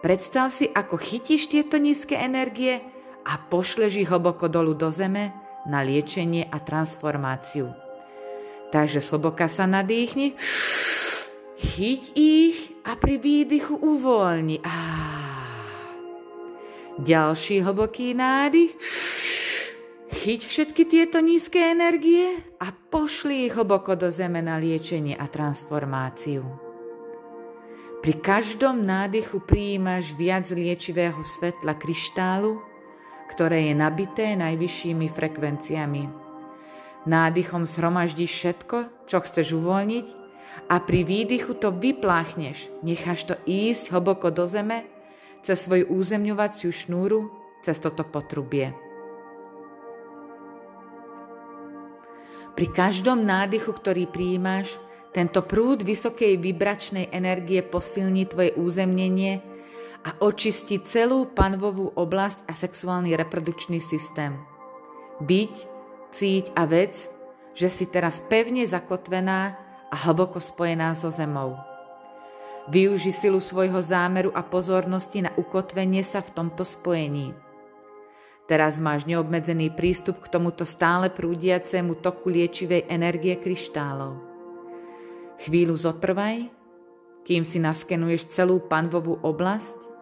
predstav 0.00 0.48
si, 0.48 0.64
ako 0.64 0.96
chytíš 0.96 1.52
tieto 1.52 1.76
nízke 1.76 2.16
energie 2.16 2.80
a 3.28 3.36
pošleš 3.36 4.00
ich 4.00 4.08
hlboko 4.08 4.48
dolu 4.48 4.72
do 4.72 4.88
zeme 4.88 5.43
na 5.68 5.80
liečenie 5.84 6.48
a 6.48 6.60
transformáciu. 6.60 7.72
Takže 8.74 8.98
sloboka 8.98 9.46
sa 9.46 9.64
nadýchni, 9.70 10.34
chyť 11.60 12.02
ich 12.18 12.58
a 12.82 12.98
pri 12.98 13.16
výdychu 13.22 13.78
uvoľni. 13.78 14.58
Ďalší 16.94 17.62
hlboký 17.62 18.14
nádych. 18.14 18.74
Chyť 20.14 20.40
všetky 20.40 20.82
tieto 20.88 21.18
nízke 21.20 21.58
energie 21.58 22.38
a 22.62 22.70
pošli 22.70 23.50
ich 23.50 23.54
hlboko 23.58 23.98
do 23.98 24.08
zeme 24.08 24.40
na 24.40 24.56
liečenie 24.56 25.12
a 25.18 25.26
transformáciu. 25.26 26.46
Pri 28.04 28.14
každom 28.20 28.84
nádychu 28.84 29.40
prijímaš 29.42 30.12
viac 30.14 30.44
liečivého 30.52 31.24
svetla 31.24 31.72
kryštálu, 31.76 32.73
ktoré 33.34 33.66
je 33.66 33.74
nabité 33.74 34.38
najvyššími 34.38 35.10
frekvenciami. 35.10 36.06
Nádychom 37.10 37.66
zhromaždíš 37.66 38.30
všetko, 38.30 39.10
čo 39.10 39.18
chceš 39.18 39.58
uvoľniť 39.58 40.06
a 40.70 40.78
pri 40.78 41.02
výdychu 41.02 41.58
to 41.58 41.74
vypláchneš, 41.74 42.70
necháš 42.86 43.26
to 43.26 43.34
ísť 43.42 43.90
hlboko 43.90 44.30
do 44.30 44.46
zeme 44.46 44.86
cez 45.42 45.66
svoju 45.66 45.90
územňovaciu 45.90 46.70
šnúru, 46.70 47.28
cez 47.66 47.76
toto 47.82 48.06
potrubie. 48.06 48.70
Pri 52.54 52.70
každom 52.70 53.26
nádychu, 53.26 53.74
ktorý 53.74 54.06
prijímaš, 54.06 54.78
tento 55.10 55.42
prúd 55.42 55.82
vysokej 55.82 56.38
vibračnej 56.38 57.10
energie 57.10 57.66
posilní 57.66 58.30
tvoje 58.30 58.54
územnenie 58.54 59.42
a 60.04 60.10
očistí 60.20 60.84
celú 60.84 61.24
panvovú 61.32 61.96
oblasť 61.96 62.44
a 62.44 62.52
sexuálny 62.52 63.16
reprodukčný 63.16 63.80
systém. 63.80 64.36
Byť, 65.24 65.54
cíť 66.12 66.52
a 66.52 66.68
vec, 66.68 67.08
že 67.56 67.72
si 67.72 67.88
teraz 67.88 68.20
pevne 68.20 68.68
zakotvená 68.68 69.56
a 69.88 69.96
hlboko 69.96 70.42
spojená 70.42 70.92
so 70.92 71.08
zemou. 71.08 71.56
Využi 72.68 73.12
silu 73.12 73.40
svojho 73.40 73.80
zámeru 73.80 74.32
a 74.32 74.40
pozornosti 74.44 75.24
na 75.24 75.32
ukotvenie 75.36 76.00
sa 76.04 76.24
v 76.24 76.32
tomto 76.32 76.64
spojení. 76.64 77.36
Teraz 78.44 78.76
máš 78.76 79.08
neobmedzený 79.08 79.72
prístup 79.72 80.20
k 80.20 80.28
tomuto 80.28 80.68
stále 80.68 81.08
prúdiacemu 81.08 81.96
toku 81.96 82.28
liečivej 82.28 82.84
energie 82.92 83.40
kryštálov. 83.40 84.20
Chvíľu 85.40 85.76
zotrvaj, 85.76 86.52
kým 87.24 87.40
si 87.40 87.56
naskenuješ 87.56 88.28
celú 88.32 88.60
panvovú 88.60 89.16
oblasť 89.24 89.93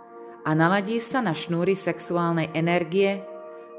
a 0.43 0.51
naladí 0.59 0.99
sa 0.99 1.23
na 1.23 1.35
šnúry 1.35 1.79
sexuálnej 1.79 2.51
energie, 2.55 3.23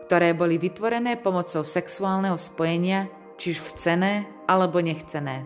ktoré 0.08 0.32
boli 0.32 0.56
vytvorené 0.60 1.20
pomocou 1.20 1.64
sexuálneho 1.68 2.40
spojenia, 2.40 3.12
čiž 3.36 3.60
chcené 3.74 4.28
alebo 4.48 4.80
nechcené. 4.80 5.44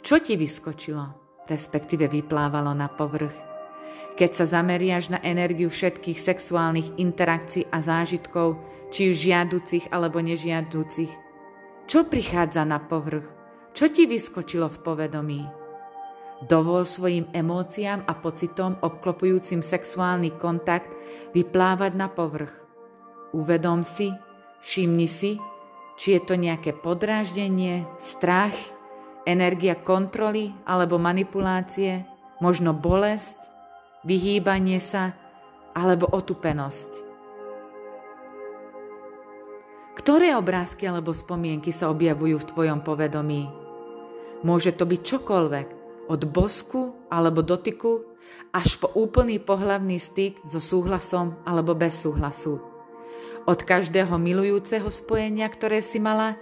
Čo 0.00 0.22
ti 0.22 0.38
vyskočilo, 0.38 1.04
respektíve 1.50 2.08
vyplávalo 2.08 2.72
na 2.72 2.88
povrch? 2.88 3.34
Keď 4.16 4.30
sa 4.32 4.46
zameriaš 4.60 5.12
na 5.12 5.18
energiu 5.24 5.72
všetkých 5.72 6.18
sexuálnych 6.18 7.00
interakcií 7.00 7.68
a 7.72 7.80
zážitkov, 7.80 8.58
či 8.90 9.10
už 9.10 9.16
žiaducich 9.16 9.84
alebo 9.94 10.18
nežiaducich, 10.20 11.12
čo 11.90 12.06
prichádza 12.06 12.62
na 12.62 12.78
povrch? 12.78 13.26
Čo 13.74 13.90
ti 13.90 14.06
vyskočilo 14.06 14.70
v 14.70 14.78
povedomí? 14.82 15.59
Dovol 16.40 16.88
svojim 16.88 17.28
emóciám 17.36 18.00
a 18.08 18.16
pocitom 18.16 18.80
obklopujúcim 18.80 19.60
sexuálny 19.60 20.40
kontakt 20.40 20.88
vyplávať 21.36 21.92
na 21.92 22.08
povrch. 22.08 22.52
Uvedom 23.36 23.84
si, 23.84 24.08
všimni 24.64 25.04
si, 25.04 25.36
či 26.00 26.16
je 26.16 26.20
to 26.24 26.40
nejaké 26.40 26.72
podráždenie, 26.72 27.84
strach, 28.00 28.56
energia 29.28 29.76
kontroly 29.76 30.56
alebo 30.64 30.96
manipulácie, 30.96 32.08
možno 32.40 32.72
bolesť, 32.72 33.36
vyhýbanie 34.08 34.80
sa 34.80 35.12
alebo 35.76 36.08
otupenosť. 36.08 37.12
Ktoré 40.00 40.32
obrázky 40.32 40.88
alebo 40.88 41.12
spomienky 41.12 41.68
sa 41.68 41.92
objavujú 41.92 42.40
v 42.40 42.48
tvojom 42.48 42.80
povedomí? 42.80 43.52
Môže 44.40 44.72
to 44.72 44.88
byť 44.88 45.00
čokoľvek, 45.04 45.68
od 46.10 46.26
bosku 46.26 47.06
alebo 47.06 47.46
dotyku 47.46 48.02
až 48.50 48.82
po 48.82 48.90
úplný 48.98 49.38
pohlavný 49.38 50.02
styk 50.02 50.42
so 50.42 50.58
súhlasom 50.58 51.38
alebo 51.46 51.78
bez 51.78 52.02
súhlasu. 52.02 52.58
Od 53.46 53.60
každého 53.62 54.18
milujúceho 54.18 54.90
spojenia, 54.90 55.46
ktoré 55.46 55.78
si 55.78 56.02
mala, 56.02 56.34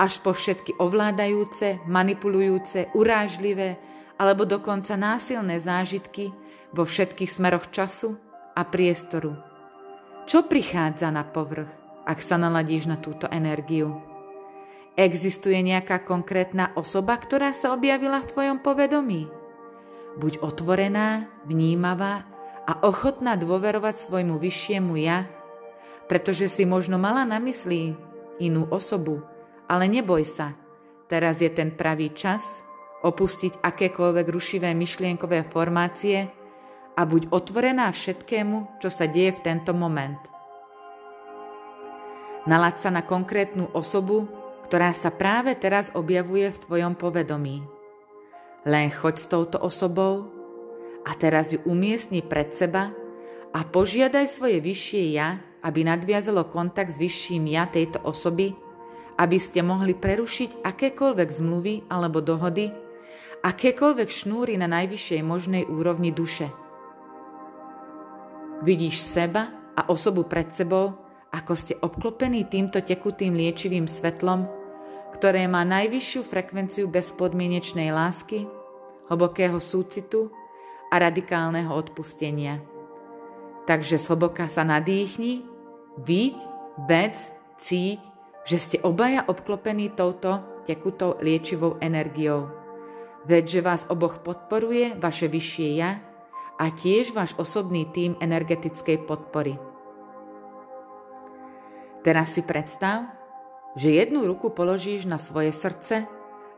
až 0.00 0.18
po 0.24 0.32
všetky 0.32 0.80
ovládajúce, 0.80 1.84
manipulujúce, 1.84 2.90
urážlivé 2.96 3.76
alebo 4.16 4.48
dokonca 4.48 4.96
násilné 4.96 5.60
zážitky, 5.60 6.32
vo 6.74 6.82
všetkých 6.82 7.30
smeroch 7.30 7.70
času 7.70 8.18
a 8.58 8.66
priestoru. 8.66 9.38
Čo 10.26 10.50
prichádza 10.50 11.14
na 11.14 11.22
povrch, 11.22 11.70
ak 12.02 12.18
sa 12.18 12.34
naladíš 12.34 12.90
na 12.90 12.98
túto 12.98 13.30
energiu? 13.30 14.13
Existuje 14.94 15.58
nejaká 15.58 16.06
konkrétna 16.06 16.70
osoba, 16.78 17.18
ktorá 17.18 17.50
sa 17.50 17.74
objavila 17.74 18.22
v 18.22 18.30
tvojom 18.30 18.58
povedomí? 18.62 19.26
Buď 20.14 20.38
otvorená, 20.38 21.26
vnímavá 21.42 22.22
a 22.62 22.78
ochotná 22.86 23.34
dôverovať 23.34 24.06
svojmu 24.06 24.38
vyššiemu 24.38 24.94
ja, 25.02 25.26
pretože 26.06 26.46
si 26.46 26.62
možno 26.62 26.94
mala 26.94 27.26
na 27.26 27.42
mysli 27.42 27.98
inú 28.38 28.70
osobu, 28.70 29.18
ale 29.66 29.90
neboj 29.90 30.22
sa, 30.22 30.54
teraz 31.10 31.42
je 31.42 31.50
ten 31.50 31.74
pravý 31.74 32.14
čas 32.14 32.62
opustiť 33.02 33.66
akékoľvek 33.66 34.26
rušivé 34.30 34.70
myšlienkové 34.78 35.42
formácie 35.50 36.30
a 36.94 37.02
buď 37.02 37.34
otvorená 37.34 37.90
všetkému, 37.90 38.78
čo 38.78 38.88
sa 38.94 39.10
deje 39.10 39.34
v 39.34 39.42
tento 39.42 39.74
moment. 39.74 40.22
Nalaď 42.46 42.74
sa 42.78 42.90
na 42.94 43.02
konkrétnu 43.02 43.74
osobu, 43.74 44.43
ktorá 44.66 44.90
sa 44.96 45.12
práve 45.12 45.52
teraz 45.54 45.92
objavuje 45.92 46.48
v 46.50 46.60
tvojom 46.64 46.94
povedomí. 46.96 47.62
Len 48.64 48.88
choď 48.88 49.14
s 49.20 49.26
touto 49.28 49.60
osobou 49.60 50.32
a 51.04 51.12
teraz 51.14 51.52
ju 51.52 51.60
umiestni 51.68 52.24
pred 52.24 52.56
seba 52.56 52.90
a 53.52 53.60
požiadaj 53.62 54.24
svoje 54.26 54.58
vyššie 54.58 55.12
ja, 55.12 55.38
aby 55.60 55.84
nadviazalo 55.84 56.48
kontakt 56.48 56.96
s 56.96 57.00
vyšším 57.00 57.44
ja 57.52 57.68
tejto 57.68 58.00
osoby, 58.04 58.56
aby 59.20 59.36
ste 59.36 59.60
mohli 59.60 59.92
prerušiť 59.92 60.64
akékoľvek 60.64 61.28
zmluvy 61.28 61.74
alebo 61.92 62.24
dohody, 62.24 62.72
akékoľvek 63.44 64.08
šnúry 64.08 64.56
na 64.56 64.66
najvyššej 64.66 65.20
možnej 65.20 65.62
úrovni 65.68 66.10
duše– 66.10 66.48
Vidíš 68.64 69.04
seba 69.04 69.52
a 69.76 69.92
osobu 69.92 70.24
pred 70.24 70.48
sebou, 70.56 70.96
ako 71.34 71.52
ste 71.58 71.74
obklopení 71.82 72.46
týmto 72.46 72.78
tekutým 72.78 73.34
liečivým 73.34 73.90
svetlom, 73.90 74.46
ktoré 75.18 75.50
má 75.50 75.66
najvyššiu 75.66 76.22
frekvenciu 76.22 76.86
bezpodmienečnej 76.86 77.90
lásky, 77.90 78.46
hlbokého 79.10 79.58
súcitu 79.58 80.30
a 80.94 81.02
radikálneho 81.02 81.74
odpustenia. 81.74 82.62
Takže 83.66 83.98
zhlboka 83.98 84.46
sa 84.46 84.62
nadýchni, 84.62 85.42
vidť, 85.98 86.38
bec, 86.86 87.18
cíť, 87.58 87.98
že 88.46 88.56
ste 88.60 88.76
obaja 88.86 89.26
obklopení 89.26 89.90
touto 89.90 90.62
tekutou 90.62 91.18
liečivou 91.18 91.80
energiou. 91.82 92.50
Veď, 93.24 93.58
že 93.58 93.60
vás 93.64 93.82
oboch 93.88 94.20
podporuje 94.20 94.94
vaše 95.00 95.32
vyššie 95.32 95.68
ja, 95.80 95.98
a 96.54 96.70
tiež 96.70 97.10
váš 97.10 97.34
osobný 97.34 97.90
tím 97.90 98.14
energetickej 98.22 99.10
podpory. 99.10 99.73
Teraz 102.04 102.36
si 102.36 102.44
predstav, 102.44 103.08
že 103.80 103.96
jednu 103.96 104.28
ruku 104.28 104.52
položíš 104.52 105.08
na 105.08 105.16
svoje 105.16 105.56
srdce 105.56 106.04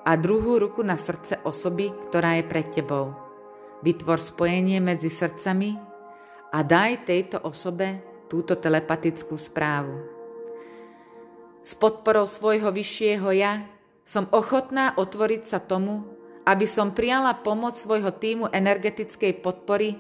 a 0.03 0.11
druhú 0.19 0.59
ruku 0.59 0.83
na 0.83 0.99
srdce 0.99 1.39
osoby, 1.47 1.95
ktorá 2.11 2.35
je 2.43 2.45
pred 2.51 2.67
tebou. 2.75 3.15
Vytvor 3.87 4.19
spojenie 4.19 4.83
medzi 4.83 5.07
srdcami 5.07 5.79
a 6.51 6.59
daj 6.67 7.07
tejto 7.07 7.39
osobe 7.47 8.03
túto 8.27 8.59
telepatickú 8.59 9.39
správu. 9.39 10.03
S 11.63 11.79
podporou 11.79 12.27
svojho 12.27 12.75
vyššieho 12.75 13.31
ja 13.31 13.63
som 14.03 14.27
ochotná 14.35 14.99
otvoriť 14.99 15.43
sa 15.47 15.63
tomu, 15.63 16.07
aby 16.43 16.67
som 16.67 16.91
prijala 16.91 17.39
pomoc 17.39 17.79
svojho 17.79 18.11
týmu 18.11 18.51
energetickej 18.51 19.47
podpory, 19.47 19.95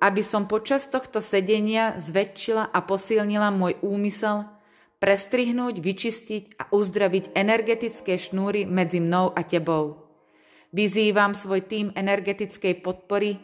aby 0.00 0.20
som 0.20 0.44
počas 0.44 0.88
tohto 0.88 1.24
sedenia 1.24 1.96
zväčšila 1.96 2.68
a 2.68 2.78
posilnila 2.84 3.48
môj 3.52 3.80
úmysel, 3.84 4.59
prestrihnúť, 5.00 5.80
vyčistiť 5.80 6.44
a 6.60 6.68
uzdraviť 6.70 7.32
energetické 7.32 8.20
šnúry 8.20 8.68
medzi 8.68 9.00
mnou 9.00 9.32
a 9.32 9.40
tebou. 9.40 10.06
Vyzývam 10.70 11.34
svoj 11.34 11.66
tým 11.66 11.86
energetickej 11.96 12.84
podpory, 12.84 13.40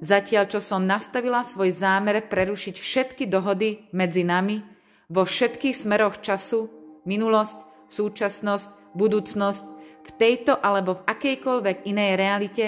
zatiaľ 0.00 0.48
čo 0.48 0.64
som 0.64 0.86
nastavila 0.86 1.44
svoj 1.44 1.76
zámer 1.76 2.24
prerušiť 2.24 2.78
všetky 2.78 3.24
dohody 3.28 3.84
medzi 3.92 4.24
nami 4.24 4.64
vo 5.10 5.26
všetkých 5.26 5.76
smeroch 5.76 6.22
času, 6.22 6.70
minulosť, 7.04 7.58
súčasnosť, 7.90 8.94
budúcnosť 8.94 9.64
v 10.00 10.10
tejto 10.16 10.56
alebo 10.56 11.02
v 11.02 11.04
akejkoľvek 11.10 11.76
inej 11.90 12.10
realite, 12.16 12.66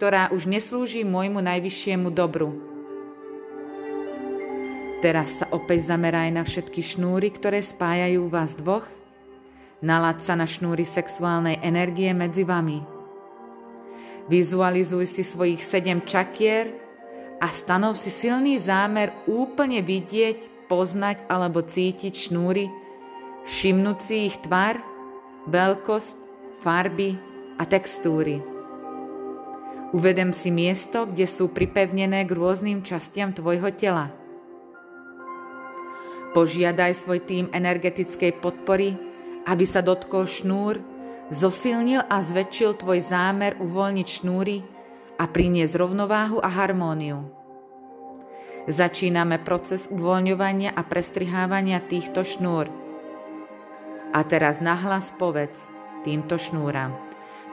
ktorá 0.00 0.32
už 0.34 0.48
neslúži 0.48 1.04
môjmu 1.06 1.38
najvyššiemu 1.44 2.08
dobru. 2.10 2.71
Teraz 5.02 5.42
sa 5.42 5.50
opäť 5.50 5.90
zameraj 5.90 6.30
na 6.30 6.46
všetky 6.46 6.78
šnúry, 6.78 7.34
ktoré 7.34 7.58
spájajú 7.58 8.30
vás 8.30 8.54
dvoch. 8.54 8.86
Nalaď 9.82 10.22
sa 10.22 10.38
na 10.38 10.46
šnúry 10.46 10.86
sexuálnej 10.86 11.58
energie 11.58 12.14
medzi 12.14 12.46
vami. 12.46 12.78
Vizualizuj 14.30 15.10
si 15.10 15.26
svojich 15.26 15.58
sedem 15.58 15.98
čakier 16.06 16.70
a 17.42 17.50
stanov 17.50 17.98
si 17.98 18.14
silný 18.14 18.62
zámer 18.62 19.10
úplne 19.26 19.82
vidieť, 19.82 20.70
poznať 20.70 21.26
alebo 21.26 21.66
cítiť 21.66 22.30
šnúry, 22.30 22.70
všimnúť 23.42 23.98
si 23.98 24.30
ich 24.30 24.38
tvar, 24.46 24.78
veľkosť 25.50 26.14
farby 26.62 27.18
a 27.58 27.66
textúry. 27.66 28.38
Uvedem 29.90 30.30
si 30.30 30.54
miesto, 30.54 31.10
kde 31.10 31.26
sú 31.26 31.50
pripevnené 31.50 32.22
k 32.22 32.30
rôznym 32.30 32.86
častiam 32.86 33.34
tvojho 33.34 33.74
tela. 33.74 34.21
Požiadaj 36.32 36.96
svoj 36.96 37.20
tým 37.28 37.46
energetickej 37.52 38.40
podpory, 38.40 38.96
aby 39.44 39.64
sa 39.68 39.84
dotkol 39.84 40.24
šnúr, 40.24 40.80
zosilnil 41.28 42.08
a 42.08 42.24
zväčšil 42.24 42.80
tvoj 42.80 43.04
zámer 43.04 43.60
uvoľniť 43.60 44.08
šnúry 44.08 44.56
a 45.20 45.28
priniesť 45.28 45.76
rovnováhu 45.76 46.40
a 46.40 46.48
harmóniu. 46.48 47.28
Začíname 48.64 49.44
proces 49.44 49.92
uvoľňovania 49.92 50.72
a 50.72 50.80
prestrihávania 50.86 51.84
týchto 51.84 52.24
šnúr. 52.24 52.70
A 54.16 54.20
teraz 54.24 54.64
nahlas 54.64 55.12
povedz– 55.16 55.68
týmto 56.06 56.36
šnúram. 56.40 56.96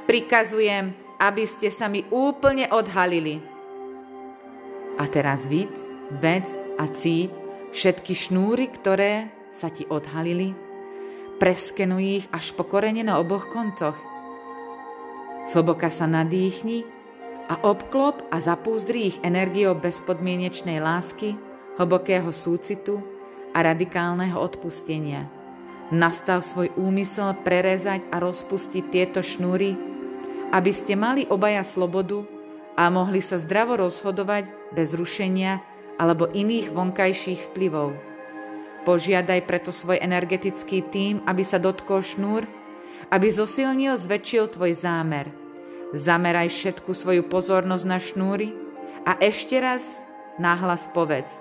Prikazujem, 0.09 0.93
aby 1.21 1.43
ste 1.45 1.69
sa 1.69 1.91
mi 1.91 2.03
úplne 2.09 2.71
odhalili. 2.73 3.43
A 4.99 5.03
teraz 5.07 5.45
vid, 5.45 5.71
vec 6.19 6.43
a 6.81 6.89
cíť 6.89 7.48
všetky 7.71 8.13
šnúry, 8.15 8.69
ktoré 8.73 9.29
sa 9.49 9.69
ti 9.73 9.85
odhalili, 9.89 10.53
preskenuj 11.41 12.03
ich 12.03 12.25
až 12.29 12.53
po 12.53 12.67
korene 12.67 13.01
na 13.01 13.17
oboch 13.17 13.49
koncoch. 13.49 13.97
Zhlboka 15.49 15.89
sa 15.89 16.05
nadýchni 16.05 16.85
a 17.49 17.57
obklop 17.65 18.21
a 18.29 18.37
zapúzdri 18.37 19.09
ich 19.09 19.17
energiou 19.25 19.73
bezpodmienečnej 19.73 20.77
lásky, 20.77 21.33
hlbokého 21.81 22.29
súcitu 22.29 23.01
a 23.55 23.65
radikálneho 23.65 24.37
odpustenia. 24.37 25.25
Nastav 25.89 26.45
svoj 26.45 26.69
úmysel 26.77 27.33
prerezať 27.41 28.05
a 28.13 28.21
rozpustiť 28.21 28.83
tieto 28.93 29.25
šnúry, 29.25 29.73
aby 30.53 30.69
ste 30.69 30.93
mali 30.93 31.25
obaja 31.25 31.65
slobodu 31.65 32.21
a 32.77 32.93
mohli 32.93 33.25
sa 33.25 33.41
zdravo 33.41 33.81
rozhodovať 33.81 34.45
bez 34.69 34.93
rušenia 34.93 35.65
alebo 35.99 36.31
iných 36.31 36.71
vonkajších 36.71 37.51
vplyvov. 37.51 37.91
Požiadaj 38.87 39.43
preto 39.43 39.75
svoj 39.75 39.99
energetický 39.99 40.87
tým, 40.87 41.19
aby 41.27 41.43
sa 41.43 41.59
dotkol 41.59 41.99
šnúr, 41.99 42.47
aby 43.11 43.27
zosilnil, 43.27 43.99
zväčšil 43.99 44.55
tvoj 44.55 44.73
zámer– 44.79 45.27
Zameraj 45.89 46.53
všetku 46.53 46.93
svoju 46.93 47.25
pozornosť 47.25 47.85
na 47.89 47.97
šnúry 47.97 48.53
a 49.09 49.17
ešte 49.17 49.57
raz 49.57 49.81
náhlas 50.37 50.85
povedz. 50.93 51.33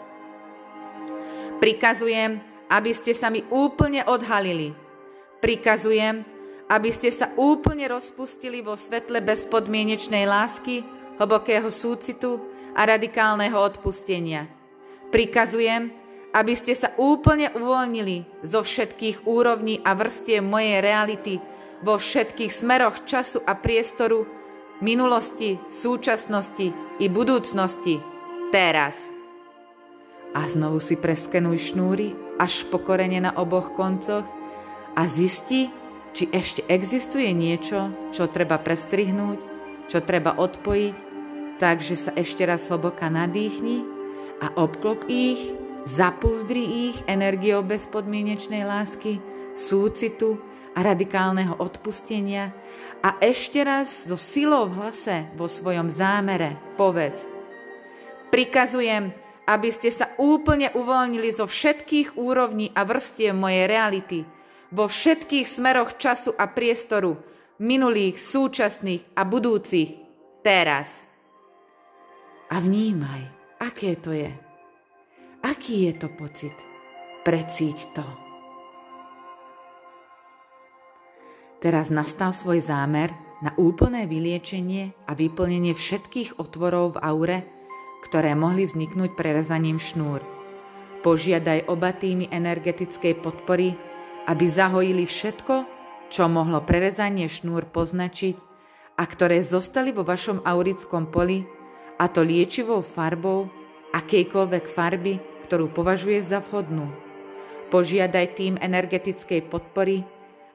Prikazujem, 1.60 2.40
aby 2.72 2.90
ste 2.96 3.12
sa 3.12 3.28
mi 3.28 3.44
úplne 3.52 4.08
odhalili. 4.08 4.72
Prikazujem, 5.44 6.24
aby 6.64 6.88
ste 6.88 7.12
sa 7.12 7.28
úplne 7.36 7.92
rozpustili 7.92 8.64
vo 8.64 8.72
svetle 8.72 9.20
bezpodmienečnej 9.20 10.24
lásky, 10.24 10.80
hlbokého 11.20 11.68
súcitu 11.68 12.40
a 12.78 12.86
radikálneho 12.86 13.58
odpustenia. 13.58 14.46
Prikazujem, 15.10 15.90
aby 16.30 16.54
ste 16.54 16.78
sa 16.78 16.94
úplne 16.94 17.50
uvoľnili 17.50 18.46
zo 18.46 18.62
všetkých 18.62 19.26
úrovní 19.26 19.82
a 19.82 19.98
vrstiev 19.98 20.46
mojej 20.46 20.78
reality 20.78 21.34
vo 21.82 21.98
všetkých 21.98 22.52
smeroch 22.54 23.02
času 23.02 23.42
a 23.42 23.58
priestoru, 23.58 24.22
minulosti, 24.78 25.58
súčasnosti 25.66 26.70
i 27.02 27.06
budúcnosti, 27.10 27.98
teraz. 28.54 28.94
A 30.36 30.44
znovu 30.46 30.78
si 30.78 30.94
preskenuj 30.94 31.72
šnúry 31.72 32.14
až 32.38 32.68
po 32.70 32.78
korene 32.78 33.18
na 33.18 33.32
oboch 33.34 33.74
koncoch 33.74 34.28
a 34.94 35.02
zisti, 35.10 35.72
či 36.12 36.28
ešte 36.30 36.62
existuje 36.68 37.32
niečo, 37.32 37.90
čo 38.14 38.28
treba 38.28 38.60
prestrihnúť, 38.60 39.38
čo 39.88 39.98
treba 40.04 40.36
odpojiť, 40.36 41.07
takže 41.58 41.98
sa 41.98 42.10
ešte 42.14 42.46
raz 42.46 42.70
hlboka 42.70 43.10
nadýchni 43.10 43.82
a 44.38 44.54
obklop 44.54 45.04
ich, 45.10 45.52
zapúzdri 45.84 46.90
ich 46.90 46.96
energiou 47.10 47.66
bezpodmienečnej 47.66 48.62
lásky, 48.62 49.18
súcitu 49.58 50.38
a 50.78 50.86
radikálneho 50.86 51.58
odpustenia 51.58 52.54
a 53.02 53.18
ešte 53.18 53.58
raz 53.66 54.06
so 54.06 54.14
silou 54.14 54.70
v 54.70 54.78
hlase 54.78 55.26
vo 55.34 55.50
svojom 55.50 55.90
zámere 55.90 56.54
povedz. 56.78 57.26
Prikazujem, 58.30 59.10
aby 59.48 59.68
ste 59.72 59.88
sa 59.90 60.12
úplne 60.20 60.70
uvoľnili 60.76 61.32
zo 61.34 61.48
všetkých 61.48 62.20
úrovní 62.20 62.70
a 62.76 62.84
vrstiev 62.84 63.34
mojej 63.34 63.64
reality, 63.64 64.18
vo 64.68 64.84
všetkých 64.84 65.48
smeroch 65.48 65.96
času 65.96 66.36
a 66.36 66.44
priestoru, 66.44 67.16
minulých, 67.56 68.20
súčasných 68.20 69.16
a 69.16 69.24
budúcich, 69.24 69.96
teraz. 70.44 71.07
A 72.48 72.64
vnímaj, 72.64 73.28
aké 73.60 73.92
to 74.00 74.16
je. 74.16 74.32
Aký 75.44 75.84
je 75.84 75.92
to 76.00 76.08
pocit? 76.16 76.56
Precíť 77.20 77.92
to. 77.92 78.06
Teraz 81.60 81.92
nastav 81.92 82.32
svoj 82.32 82.64
zámer 82.64 83.12
na 83.44 83.52
úplné 83.60 84.08
vyliečenie 84.08 84.96
a 85.04 85.12
vyplnenie 85.12 85.76
všetkých 85.76 86.40
otvorov 86.40 86.96
v 86.96 87.02
aure, 87.04 87.38
ktoré 88.08 88.32
mohli 88.32 88.64
vzniknúť 88.64 89.12
prerezaním 89.12 89.76
šnúr. 89.76 90.24
Požiadaj 91.04 91.68
oba 91.68 91.92
týmy 91.92 92.32
energetickej 92.32 93.20
podpory, 93.20 93.76
aby 94.24 94.44
zahojili 94.48 95.04
všetko, 95.04 95.54
čo 96.08 96.32
mohlo 96.32 96.64
prerezanie 96.64 97.28
šnúr 97.28 97.68
poznačiť 97.68 98.40
a 98.96 99.04
ktoré 99.04 99.44
zostali 99.44 99.92
vo 99.92 100.02
vašom 100.02 100.42
aurickom 100.48 101.12
poli, 101.12 101.57
a 101.98 102.04
to 102.06 102.22
liečivou 102.22 102.78
farbou, 102.80 103.50
akejkoľvek 103.90 104.64
farby, 104.70 105.18
ktorú 105.44 105.74
považuje 105.74 106.22
za 106.22 106.38
vhodnú. 106.38 106.86
Požiadaj 107.68 108.38
tým 108.38 108.54
energetickej 108.62 109.44
podpory, 109.50 110.06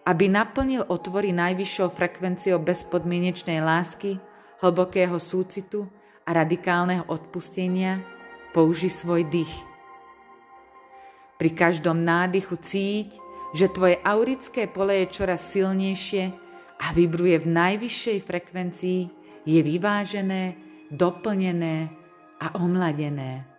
aby 0.07 0.25
naplnil 0.31 0.87
otvory 0.87 1.35
najvyššou 1.35 1.93
frekvenciou 1.93 2.57
bezpodmienečnej 2.63 3.59
lásky, 3.61 4.17
hlbokého 4.63 5.19
súcitu 5.19 5.85
a 6.23 6.31
radikálneho 6.31 7.03
odpustenia, 7.11 7.99
použi 8.55 8.87
svoj 8.87 9.27
dých. 9.27 9.51
Pri 11.35 11.51
každom 11.51 11.99
nádychu 11.99 12.55
cíť, 12.55 13.19
že 13.53 13.69
tvoje 13.69 13.99
aurické 14.01 14.65
pole 14.65 15.03
je 15.03 15.13
čoraz 15.13 15.43
silnejšie 15.51 16.31
a 16.79 16.85
vybruje 16.95 17.43
v 17.43 17.47
najvyššej 17.51 18.19
frekvencii, 18.23 19.01
je 19.43 19.59
vyvážené, 19.59 20.55
doplnené 20.93 21.89
a 22.37 22.53
omladené. 22.61 23.49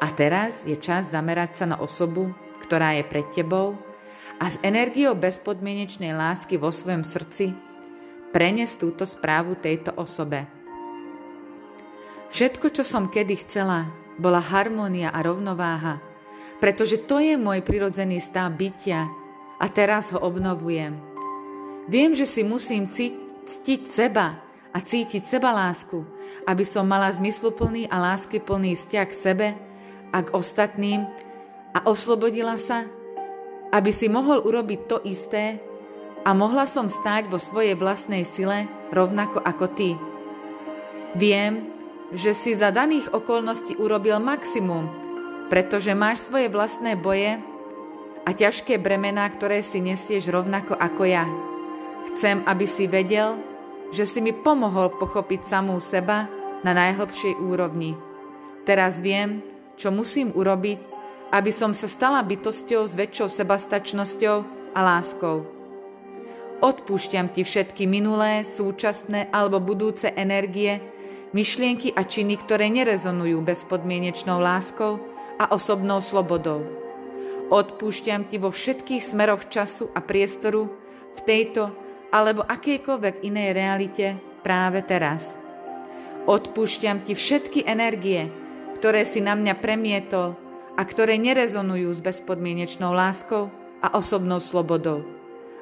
A 0.00 0.06
teraz 0.12 0.64
je 0.64 0.76
čas 0.80 1.12
zamerať 1.12 1.60
sa 1.60 1.66
na 1.68 1.76
osobu, 1.80 2.32
ktorá 2.64 2.96
je 2.96 3.04
pred 3.04 3.28
tebou 3.32 3.76
a 4.40 4.48
s 4.48 4.56
energiou 4.64 5.16
bezpodmienečnej 5.16 6.12
lásky 6.12 6.56
vo 6.60 6.72
svojom 6.72 7.04
srdci 7.04 7.52
prenes 8.32 8.76
túto 8.76 9.08
správu 9.08 9.56
tejto 9.56 9.96
osobe. 9.96 10.44
Všetko, 12.28 12.68
čo 12.68 12.84
som 12.84 13.08
kedy 13.08 13.48
chcela, 13.48 13.88
bola 14.20 14.44
harmónia 14.44 15.08
a 15.08 15.24
rovnováha, 15.24 16.04
pretože 16.60 17.00
to 17.08 17.16
je 17.16 17.40
môj 17.40 17.64
prirodzený 17.64 18.20
stav 18.20 18.52
bytia 18.52 19.08
a 19.56 19.66
teraz 19.72 20.12
ho 20.12 20.20
obnovujem. 20.20 21.00
Viem, 21.88 22.12
že 22.12 22.28
si 22.28 22.44
musím 22.44 22.92
cítiť 22.92 23.88
seba 23.88 24.45
a 24.76 24.78
cítiť 24.84 25.24
seba 25.24 25.56
lásku, 25.56 26.04
aby 26.44 26.68
som 26.68 26.84
mala 26.84 27.08
zmysluplný 27.08 27.88
a 27.88 27.96
láskyplný 28.12 28.76
vzťah 28.76 29.06
k 29.08 29.14
sebe 29.16 29.48
a 30.12 30.18
k 30.20 30.28
ostatným 30.36 31.08
a 31.72 31.88
oslobodila 31.88 32.60
sa 32.60 32.84
aby 33.76 33.90
si 33.90 34.06
mohol 34.06 34.42
urobiť 34.42 34.80
to 34.86 34.96
isté 35.04 35.58
a 36.24 36.30
mohla 36.34 36.66
som 36.66 36.90
stáť 36.90 37.30
vo 37.30 37.38
svojej 37.38 37.74
vlastnej 37.78 38.24
sile 38.26 38.64
rovnako 38.94 39.42
ako 39.42 39.66
ty. 39.74 39.90
Viem, 41.16 41.70
že 42.14 42.34
si 42.36 42.54
za 42.54 42.70
daných 42.70 43.10
okolností 43.10 43.78
urobil 43.78 44.22
maximum, 44.22 44.88
pretože 45.50 45.94
máš 45.94 46.26
svoje 46.26 46.50
vlastné 46.50 46.94
boje 46.98 47.38
a 48.26 48.30
ťažké 48.34 48.78
bremená, 48.78 49.26
ktoré 49.30 49.62
si 49.62 49.78
nesieš 49.78 50.30
rovnako 50.30 50.74
ako 50.74 51.02
ja. 51.06 51.26
Chcem, 52.14 52.42
aby 52.46 52.66
si 52.66 52.90
vedel, 52.90 53.38
že 53.94 54.08
si 54.08 54.22
mi 54.22 54.34
pomohol 54.34 54.94
pochopiť 54.96 55.46
samú 55.46 55.78
seba 55.78 56.26
na 56.62 56.72
najhlbšej 56.74 57.38
úrovni. 57.38 57.94
Teraz 58.66 58.98
viem, 58.98 59.44
čo 59.78 59.94
musím 59.94 60.34
urobiť, 60.34 60.78
aby 61.30 61.50
som 61.54 61.74
sa 61.74 61.86
stala 61.86 62.22
bytosťou 62.22 62.82
s 62.86 62.94
väčšou 62.98 63.28
sebastačnosťou 63.30 64.36
a 64.74 64.80
láskou. 64.82 65.46
Odpúšťam 66.56 67.28
ti 67.36 67.44
všetky 67.44 67.84
minulé, 67.84 68.48
súčasné 68.48 69.28
alebo 69.28 69.60
budúce 69.60 70.08
energie, 70.16 70.80
myšlienky 71.36 71.92
a 71.92 72.00
činy, 72.00 72.40
ktoré 72.40 72.72
nerezonujú 72.72 73.44
bezpodmienečnou 73.44 74.40
láskou 74.40 74.96
a 75.36 75.52
osobnou 75.52 76.00
slobodou. 76.00 76.64
Odpúšťam 77.52 78.26
ti 78.26 78.40
vo 78.40 78.48
všetkých 78.48 79.04
smeroch 79.04 79.46
času 79.52 79.92
a 79.92 80.00
priestoru 80.00 80.72
v 81.14 81.20
tejto 81.22 81.70
alebo 82.10 82.46
akejkoľvek 82.46 83.26
inej 83.26 83.48
realite 83.54 84.06
práve 84.46 84.82
teraz. 84.86 85.22
Odpúšťam 86.26 87.06
ti 87.06 87.14
všetky 87.14 87.66
energie, 87.66 88.26
ktoré 88.78 89.06
si 89.06 89.22
na 89.22 89.38
mňa 89.38 89.54
premietol 89.62 90.34
a 90.76 90.82
ktoré 90.82 91.16
nerezonujú 91.16 91.88
s 91.90 92.02
bezpodmienečnou 92.02 92.92
láskou 92.92 93.48
a 93.80 93.94
osobnou 93.96 94.42
slobodou. 94.42 95.06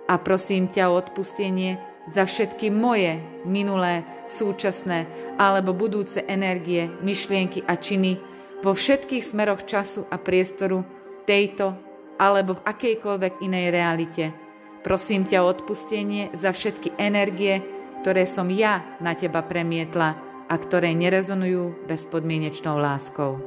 A 0.09 0.21
prosím 0.21 0.69
ťa 0.69 0.93
o 0.93 0.99
odpustenie 1.01 1.81
za 2.13 2.29
všetky 2.29 2.69
moje 2.69 3.17
minulé, 3.49 4.05
súčasné 4.29 5.09
alebo 5.41 5.73
budúce 5.73 6.21
energie, 6.29 6.93
myšlienky 7.01 7.65
a 7.65 7.77
činy 7.81 8.21
vo 8.61 8.77
všetkých 8.77 9.25
smeroch 9.25 9.65
času 9.65 10.05
a 10.09 10.17
priestoru 10.21 10.85
tejto 11.25 11.77
alebo 12.21 12.61
v 12.61 12.65
akejkoľvek 12.65 13.33
inej 13.45 13.67
realite. 13.73 14.44
Prosím 14.85 15.25
ťa 15.25 15.41
o 15.41 15.49
odpustenie 15.49 16.29
za 16.37 16.53
všetky 16.53 17.01
energie, 17.01 17.65
ktoré 18.05 18.29
som 18.29 18.53
ja 18.53 18.85
na 19.01 19.17
teba 19.17 19.41
premietla 19.41 20.21
a 20.45 20.55
ktoré 20.61 20.93
nerezonujú 20.93 21.89
bezpodmienečnou 21.89 22.77
láskou. 22.77 23.41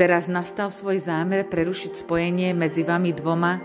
Teraz 0.00 0.24
nastal 0.26 0.72
svoj 0.72 1.04
zámer 1.04 1.44
prerušiť 1.46 2.00
spojenie 2.00 2.56
medzi 2.56 2.80
vami 2.82 3.12
dvoma 3.12 3.60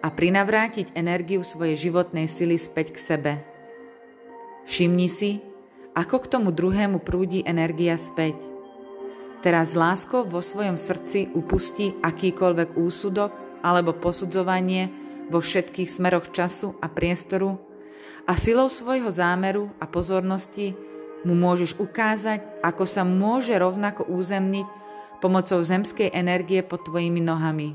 a 0.00 0.08
prinavrátiť 0.08 0.96
energiu 0.96 1.44
svojej 1.44 1.76
životnej 1.76 2.32
sily 2.32 2.56
späť 2.56 2.96
k 2.96 2.98
sebe. 2.98 3.32
Všimni 4.64 5.12
si, 5.12 5.44
ako 5.92 6.24
k 6.24 6.30
tomu 6.32 6.48
druhému 6.50 7.04
prúdi 7.04 7.44
energia 7.44 8.00
späť. 8.00 8.40
Teraz 9.44 9.76
láskou 9.76 10.24
vo 10.24 10.40
svojom 10.40 10.80
srdci 10.80 11.30
upustí 11.36 11.94
akýkoľvek 12.02 12.74
úsudok 12.74 13.47
alebo 13.64 13.96
posudzovanie 13.96 14.90
vo 15.28 15.44
všetkých 15.44 15.88
smeroch 15.88 16.32
času 16.32 16.76
a 16.80 16.88
priestoru 16.88 17.60
a 18.28 18.36
silou 18.36 18.68
svojho 18.68 19.08
zámeru 19.08 19.72
a 19.80 19.88
pozornosti 19.88 20.76
mu 21.24 21.32
môžeš 21.32 21.80
ukázať, 21.80 22.44
ako 22.60 22.84
sa 22.84 23.02
môže 23.02 23.56
rovnako 23.56 24.04
územniť 24.04 24.68
pomocou 25.24 25.58
zemskej 25.64 26.12
energie 26.12 26.60
pod 26.60 26.84
tvojimi 26.84 27.24
nohami. 27.24 27.74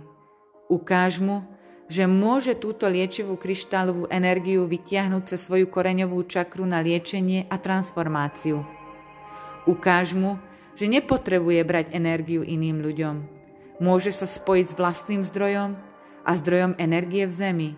Ukáž 0.70 1.20
mu, 1.20 1.44
že 1.92 2.08
môže 2.08 2.56
túto 2.56 2.88
liečivú 2.88 3.36
kryštálovú 3.36 4.08
energiu 4.08 4.70
vytiahnuť 4.70 5.36
cez 5.36 5.40
svoju 5.44 5.68
koreňovú 5.68 6.24
čakru 6.30 6.64
na 6.64 6.80
liečenie 6.80 7.50
a 7.52 7.60
transformáciu. 7.60 8.64
Ukáž 9.68 10.16
mu, 10.16 10.40
že 10.78 10.86
nepotrebuje 10.86 11.62
brať 11.66 11.86
energiu 11.92 12.42
iným 12.46 12.80
ľuďom. 12.80 13.33
Môže 13.84 14.16
sa 14.16 14.24
spojiť 14.24 14.72
s 14.72 14.78
vlastným 14.80 15.28
zdrojom 15.28 15.76
a 16.24 16.32
zdrojom 16.40 16.80
energie 16.80 17.28
v 17.28 17.36
zemi. 17.36 17.70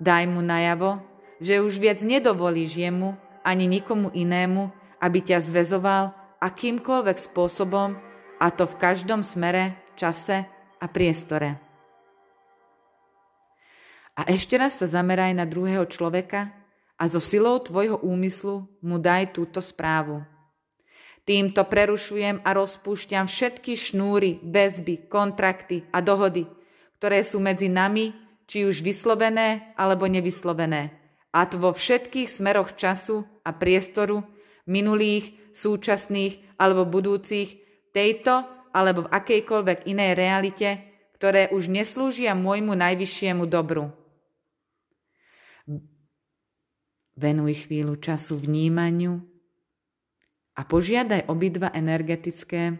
Daj 0.00 0.24
mu 0.24 0.40
najavo, 0.40 1.04
že 1.36 1.60
už 1.60 1.76
viac 1.76 2.00
nedovolíš 2.00 2.80
jemu 2.80 3.12
ani 3.44 3.68
nikomu 3.68 4.08
inému, 4.08 4.72
aby 5.04 5.20
ťa 5.20 5.44
zväzoval 5.44 6.16
akýmkoľvek 6.40 7.16
spôsobom, 7.20 7.92
a 8.40 8.46
to 8.48 8.64
v 8.64 8.78
každom 8.80 9.20
smere, 9.20 9.76
čase 10.00 10.48
a 10.80 10.86
priestore. 10.88 11.60
A 14.16 14.24
ešte 14.32 14.56
raz 14.56 14.80
sa 14.80 14.88
zameraj 14.88 15.36
na 15.36 15.44
druhého 15.44 15.84
človeka 15.84 16.56
a 16.96 17.04
so 17.04 17.20
silou 17.20 17.60
tvojho 17.60 18.00
úmyslu 18.00 18.64
mu 18.80 18.96
daj 18.96 19.36
túto 19.36 19.60
správu. 19.60 20.24
Týmto 21.24 21.64
prerušujem 21.64 22.44
a 22.44 22.52
rozpúšťam 22.52 23.24
všetky 23.24 23.80
šnúry, 23.80 24.44
väzby, 24.44 25.08
kontrakty 25.08 25.88
a 25.88 26.04
dohody, 26.04 26.44
ktoré 27.00 27.24
sú 27.24 27.40
medzi 27.40 27.72
nami, 27.72 28.12
či 28.44 28.68
už 28.68 28.84
vyslovené 28.84 29.72
alebo 29.80 30.04
nevyslovené, 30.04 30.92
a 31.32 31.48
to 31.48 31.56
vo 31.56 31.72
všetkých 31.72 32.28
smeroch 32.28 32.76
času 32.76 33.24
a 33.40 33.56
priestoru, 33.56 34.20
minulých, 34.68 35.32
súčasných 35.56 36.60
alebo 36.60 36.86
budúcich, 36.86 37.56
tejto 37.90 38.44
alebo 38.76 39.08
v 39.08 39.12
akejkoľvek 39.16 39.88
inej 39.88 40.12
realite, 40.12 40.68
ktoré 41.16 41.48
už 41.50 41.72
neslúžia 41.72 42.36
môjmu 42.36 42.76
najvyššiemu 42.76 43.48
dobru. 43.48 43.90
Venuj 47.14 47.66
chvíľu 47.66 47.96
času 47.96 48.36
vnímaniu 48.36 49.33
a 50.54 50.60
požiadaj 50.62 51.26
obidva 51.26 51.74
energetické 51.74 52.78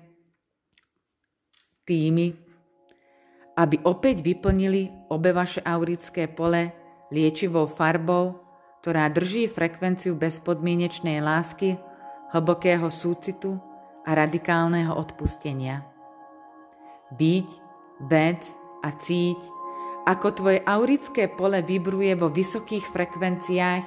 týmy, 1.85 2.35
aby 3.55 3.77
opäť 3.87 4.23
vyplnili 4.23 4.91
obe 5.11 5.31
vaše 5.31 5.63
aurické 5.63 6.27
pole 6.27 6.75
liečivou 7.15 7.67
farbou, 7.67 8.43
ktorá 8.83 9.07
drží 9.11 9.47
frekvenciu 9.47 10.19
bezpodmienečnej 10.19 11.23
lásky, 11.23 11.79
hlbokého 12.35 12.91
súcitu 12.91 13.59
a 14.03 14.11
radikálneho 14.13 14.91
odpustenia. 14.95 15.87
Byť, 17.15 17.49
vec 18.11 18.43
a 18.83 18.91
cíť, 18.91 19.39
ako 20.05 20.27
tvoje 20.37 20.59
aurické 20.67 21.31
pole 21.31 21.65
vibruje 21.65 22.13
vo 22.19 22.29
vysokých 22.29 22.85
frekvenciách, 22.91 23.85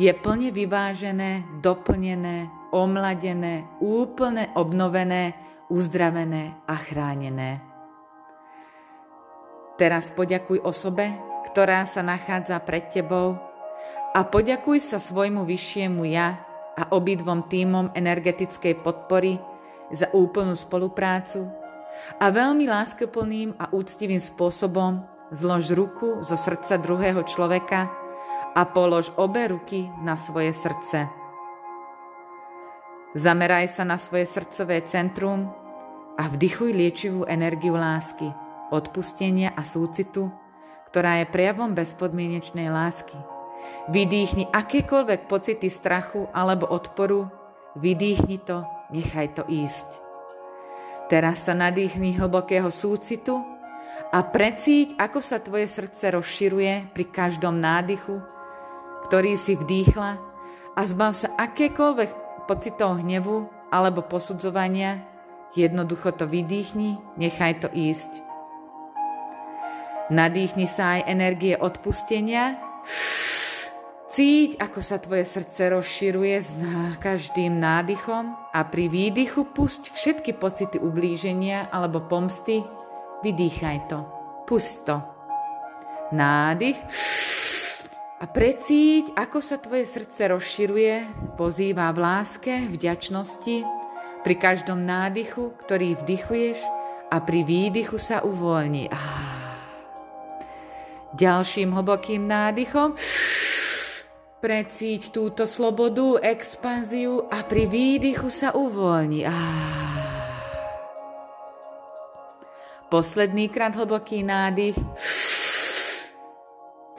je 0.00 0.10
plne 0.10 0.50
vyvážené, 0.50 1.60
doplnené, 1.60 2.61
omladené, 2.72 3.68
úplne 3.84 4.48
obnovené, 4.56 5.36
uzdravené 5.68 6.56
a 6.64 6.74
chránené. 6.74 7.60
Teraz 9.76 10.08
poďakuj 10.12 10.64
osobe, 10.64 11.12
ktorá 11.52 11.84
sa 11.84 12.00
nachádza 12.00 12.56
pred 12.64 12.88
tebou 12.88 13.36
a 14.12 14.20
poďakuj 14.24 14.80
sa 14.80 14.96
svojmu 15.00 15.44
vyššiemu 15.44 16.02
ja 16.12 16.40
a 16.76 16.92
obidvom 16.96 17.44
týmom 17.48 17.92
energetickej 17.92 18.80
podpory 18.80 19.36
za 19.92 20.08
úplnú 20.16 20.56
spoluprácu 20.56 21.44
a 22.16 22.32
veľmi 22.32 22.64
láskoplným 22.68 23.60
a 23.60 23.68
úctivým 23.72 24.20
spôsobom 24.20 25.04
zlož 25.32 25.72
ruku 25.72 26.20
zo 26.24 26.36
srdca 26.36 26.76
druhého 26.80 27.24
človeka 27.24 27.88
a 28.52 28.62
polož 28.68 29.12
obe 29.16 29.48
ruky 29.48 29.88
na 30.04 30.16
svoje 30.16 30.52
srdce. 30.52 31.21
Zameraj 33.12 33.76
sa 33.76 33.84
na 33.84 34.00
svoje 34.00 34.24
srdcové 34.24 34.84
centrum 34.88 35.52
a 36.16 36.28
vdychuj 36.32 36.72
liečivú 36.72 37.28
energiu 37.28 37.76
lásky, 37.76 38.32
odpustenia 38.72 39.52
a 39.52 39.60
súcitu, 39.60 40.32
ktorá 40.88 41.20
je 41.20 41.26
prejavom 41.28 41.76
bezpodmienečnej 41.76 42.72
lásky– 42.72 43.16
Vydýchni 43.90 44.46
akékoľvek 44.46 45.26
pocity 45.26 45.66
strachu 45.66 46.30
alebo 46.30 46.70
odporu, 46.70 47.26
vydýchni 47.74 48.38
to, 48.46 48.62
nechaj 48.94 49.34
to 49.34 49.42
ísť. 49.50 49.88
Teraz 51.10 51.42
sa 51.42 51.52
nadýchni 51.52 52.14
hlbokého 52.14 52.70
súcitu 52.70 53.42
a 54.14 54.22
precíť, 54.22 54.94
ako 55.02 55.18
sa 55.18 55.42
tvoje 55.42 55.66
srdce 55.66 56.14
rozširuje 56.14 56.94
pri 56.94 57.04
každom 57.10 57.58
nádychu, 57.58 58.22
ktorý 59.10 59.34
si 59.34 59.58
vdýchla 59.58 60.10
a 60.78 60.80
zbav 60.86 61.18
sa 61.18 61.34
akékoľvek 61.34 62.21
pocitov 62.44 63.00
hnevu 63.00 63.48
alebo 63.72 64.04
posudzovania, 64.04 65.02
jednoducho 65.56 66.12
to 66.12 66.28
vydýchni, 66.28 67.00
nechaj 67.16 67.64
to 67.64 67.68
ísť. 67.72 68.10
Nadýchni 70.12 70.68
sa 70.68 71.00
aj 71.00 71.08
energie 71.08 71.54
odpustenia, 71.56 72.60
Cíť, 74.12 74.60
ako 74.60 74.84
sa 74.84 75.00
tvoje 75.00 75.24
srdce 75.24 75.72
rozširuje 75.72 76.36
s 76.36 76.52
každým 77.00 77.56
nádychom 77.56 78.36
a 78.52 78.60
pri 78.68 78.92
výdychu 78.92 79.48
pusť 79.56 79.88
všetky 79.88 80.36
pocity 80.36 80.76
ublíženia 80.76 81.72
alebo 81.72 82.04
pomsty. 82.04 82.60
Vydýchaj 83.24 83.88
to. 83.88 84.04
Pusť 84.44 84.74
to. 84.84 84.96
Nádych. 86.12 86.76
A 88.22 88.30
precíť, 88.30 89.10
ako 89.18 89.42
sa 89.42 89.58
tvoje 89.58 89.82
srdce 89.82 90.30
rozširuje, 90.30 91.10
pozýva 91.34 91.90
v 91.90 91.98
láske, 92.06 92.54
vďačnosti, 92.70 93.66
pri 94.22 94.34
každom 94.38 94.78
nádychu, 94.78 95.50
ktorý 95.58 95.98
vdychuješ 95.98 96.62
a 97.10 97.18
pri 97.18 97.42
výdychu 97.42 97.98
sa 97.98 98.22
uvoľní. 98.22 98.86
Ďalším 101.18 101.74
hlbokým 101.74 102.22
nádychom. 102.22 102.94
Precíť 104.38 105.10
túto 105.10 105.42
slobodu, 105.42 106.22
expanziu 106.22 107.26
a 107.26 107.42
pri 107.42 107.66
výdychu 107.66 108.30
sa 108.30 108.54
uvoľni. 108.54 109.26
Posledný 112.86 113.50
krát 113.50 113.74
hlboký 113.74 114.22
nádych. 114.22 114.78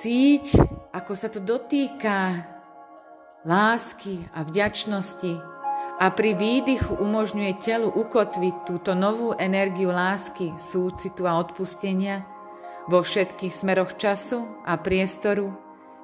Cíť, 0.03 0.59
ako 0.91 1.15
sa 1.15 1.31
to 1.31 1.39
dotýka 1.39 2.43
lásky 3.47 4.19
a 4.35 4.43
vďačnosti 4.43 5.39
a 5.95 6.11
pri 6.11 6.35
výdychu 6.35 6.99
umožňuje 6.99 7.63
telu 7.63 7.87
ukotviť 7.87 8.67
túto 8.67 8.99
novú 8.99 9.31
energiu 9.39 9.95
lásky, 9.95 10.51
súcitu 10.59 11.23
a 11.23 11.39
odpustenia 11.39 12.27
vo 12.91 12.99
všetkých 12.99 13.55
smeroch 13.55 13.95
času 13.95 14.43
a 14.67 14.75
priestoru, 14.75 15.55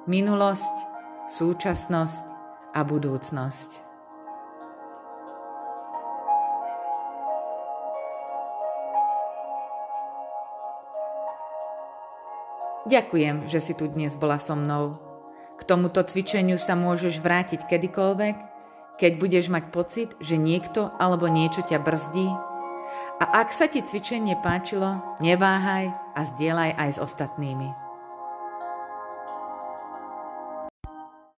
minulosť, 0.08 0.74
súčasnosť 1.28 2.24
a 2.72 2.80
budúcnosť. 2.80 3.89
Ďakujem, 12.88 13.44
že 13.44 13.60
si 13.60 13.76
tu 13.76 13.92
dnes 13.92 14.16
bola 14.16 14.40
so 14.40 14.56
mnou. 14.56 14.96
K 15.60 15.68
tomuto 15.68 16.00
cvičeniu 16.00 16.56
sa 16.56 16.72
môžeš 16.72 17.20
vrátiť 17.20 17.68
kedykoľvek, 17.68 18.36
keď 18.96 19.12
budeš 19.20 19.52
mať 19.52 19.64
pocit, 19.68 20.08
že 20.20 20.40
niekto 20.40 20.88
alebo 20.96 21.28
niečo 21.28 21.60
ťa 21.60 21.76
brzdí. 21.76 22.28
A 23.20 23.24
ak 23.44 23.52
sa 23.52 23.68
ti 23.68 23.84
cvičenie 23.84 24.40
páčilo, 24.40 24.96
neváhaj 25.20 25.92
a 26.16 26.20
zdieľaj 26.32 26.72
aj 26.80 26.90
s 26.96 26.98
ostatnými. 27.04 27.89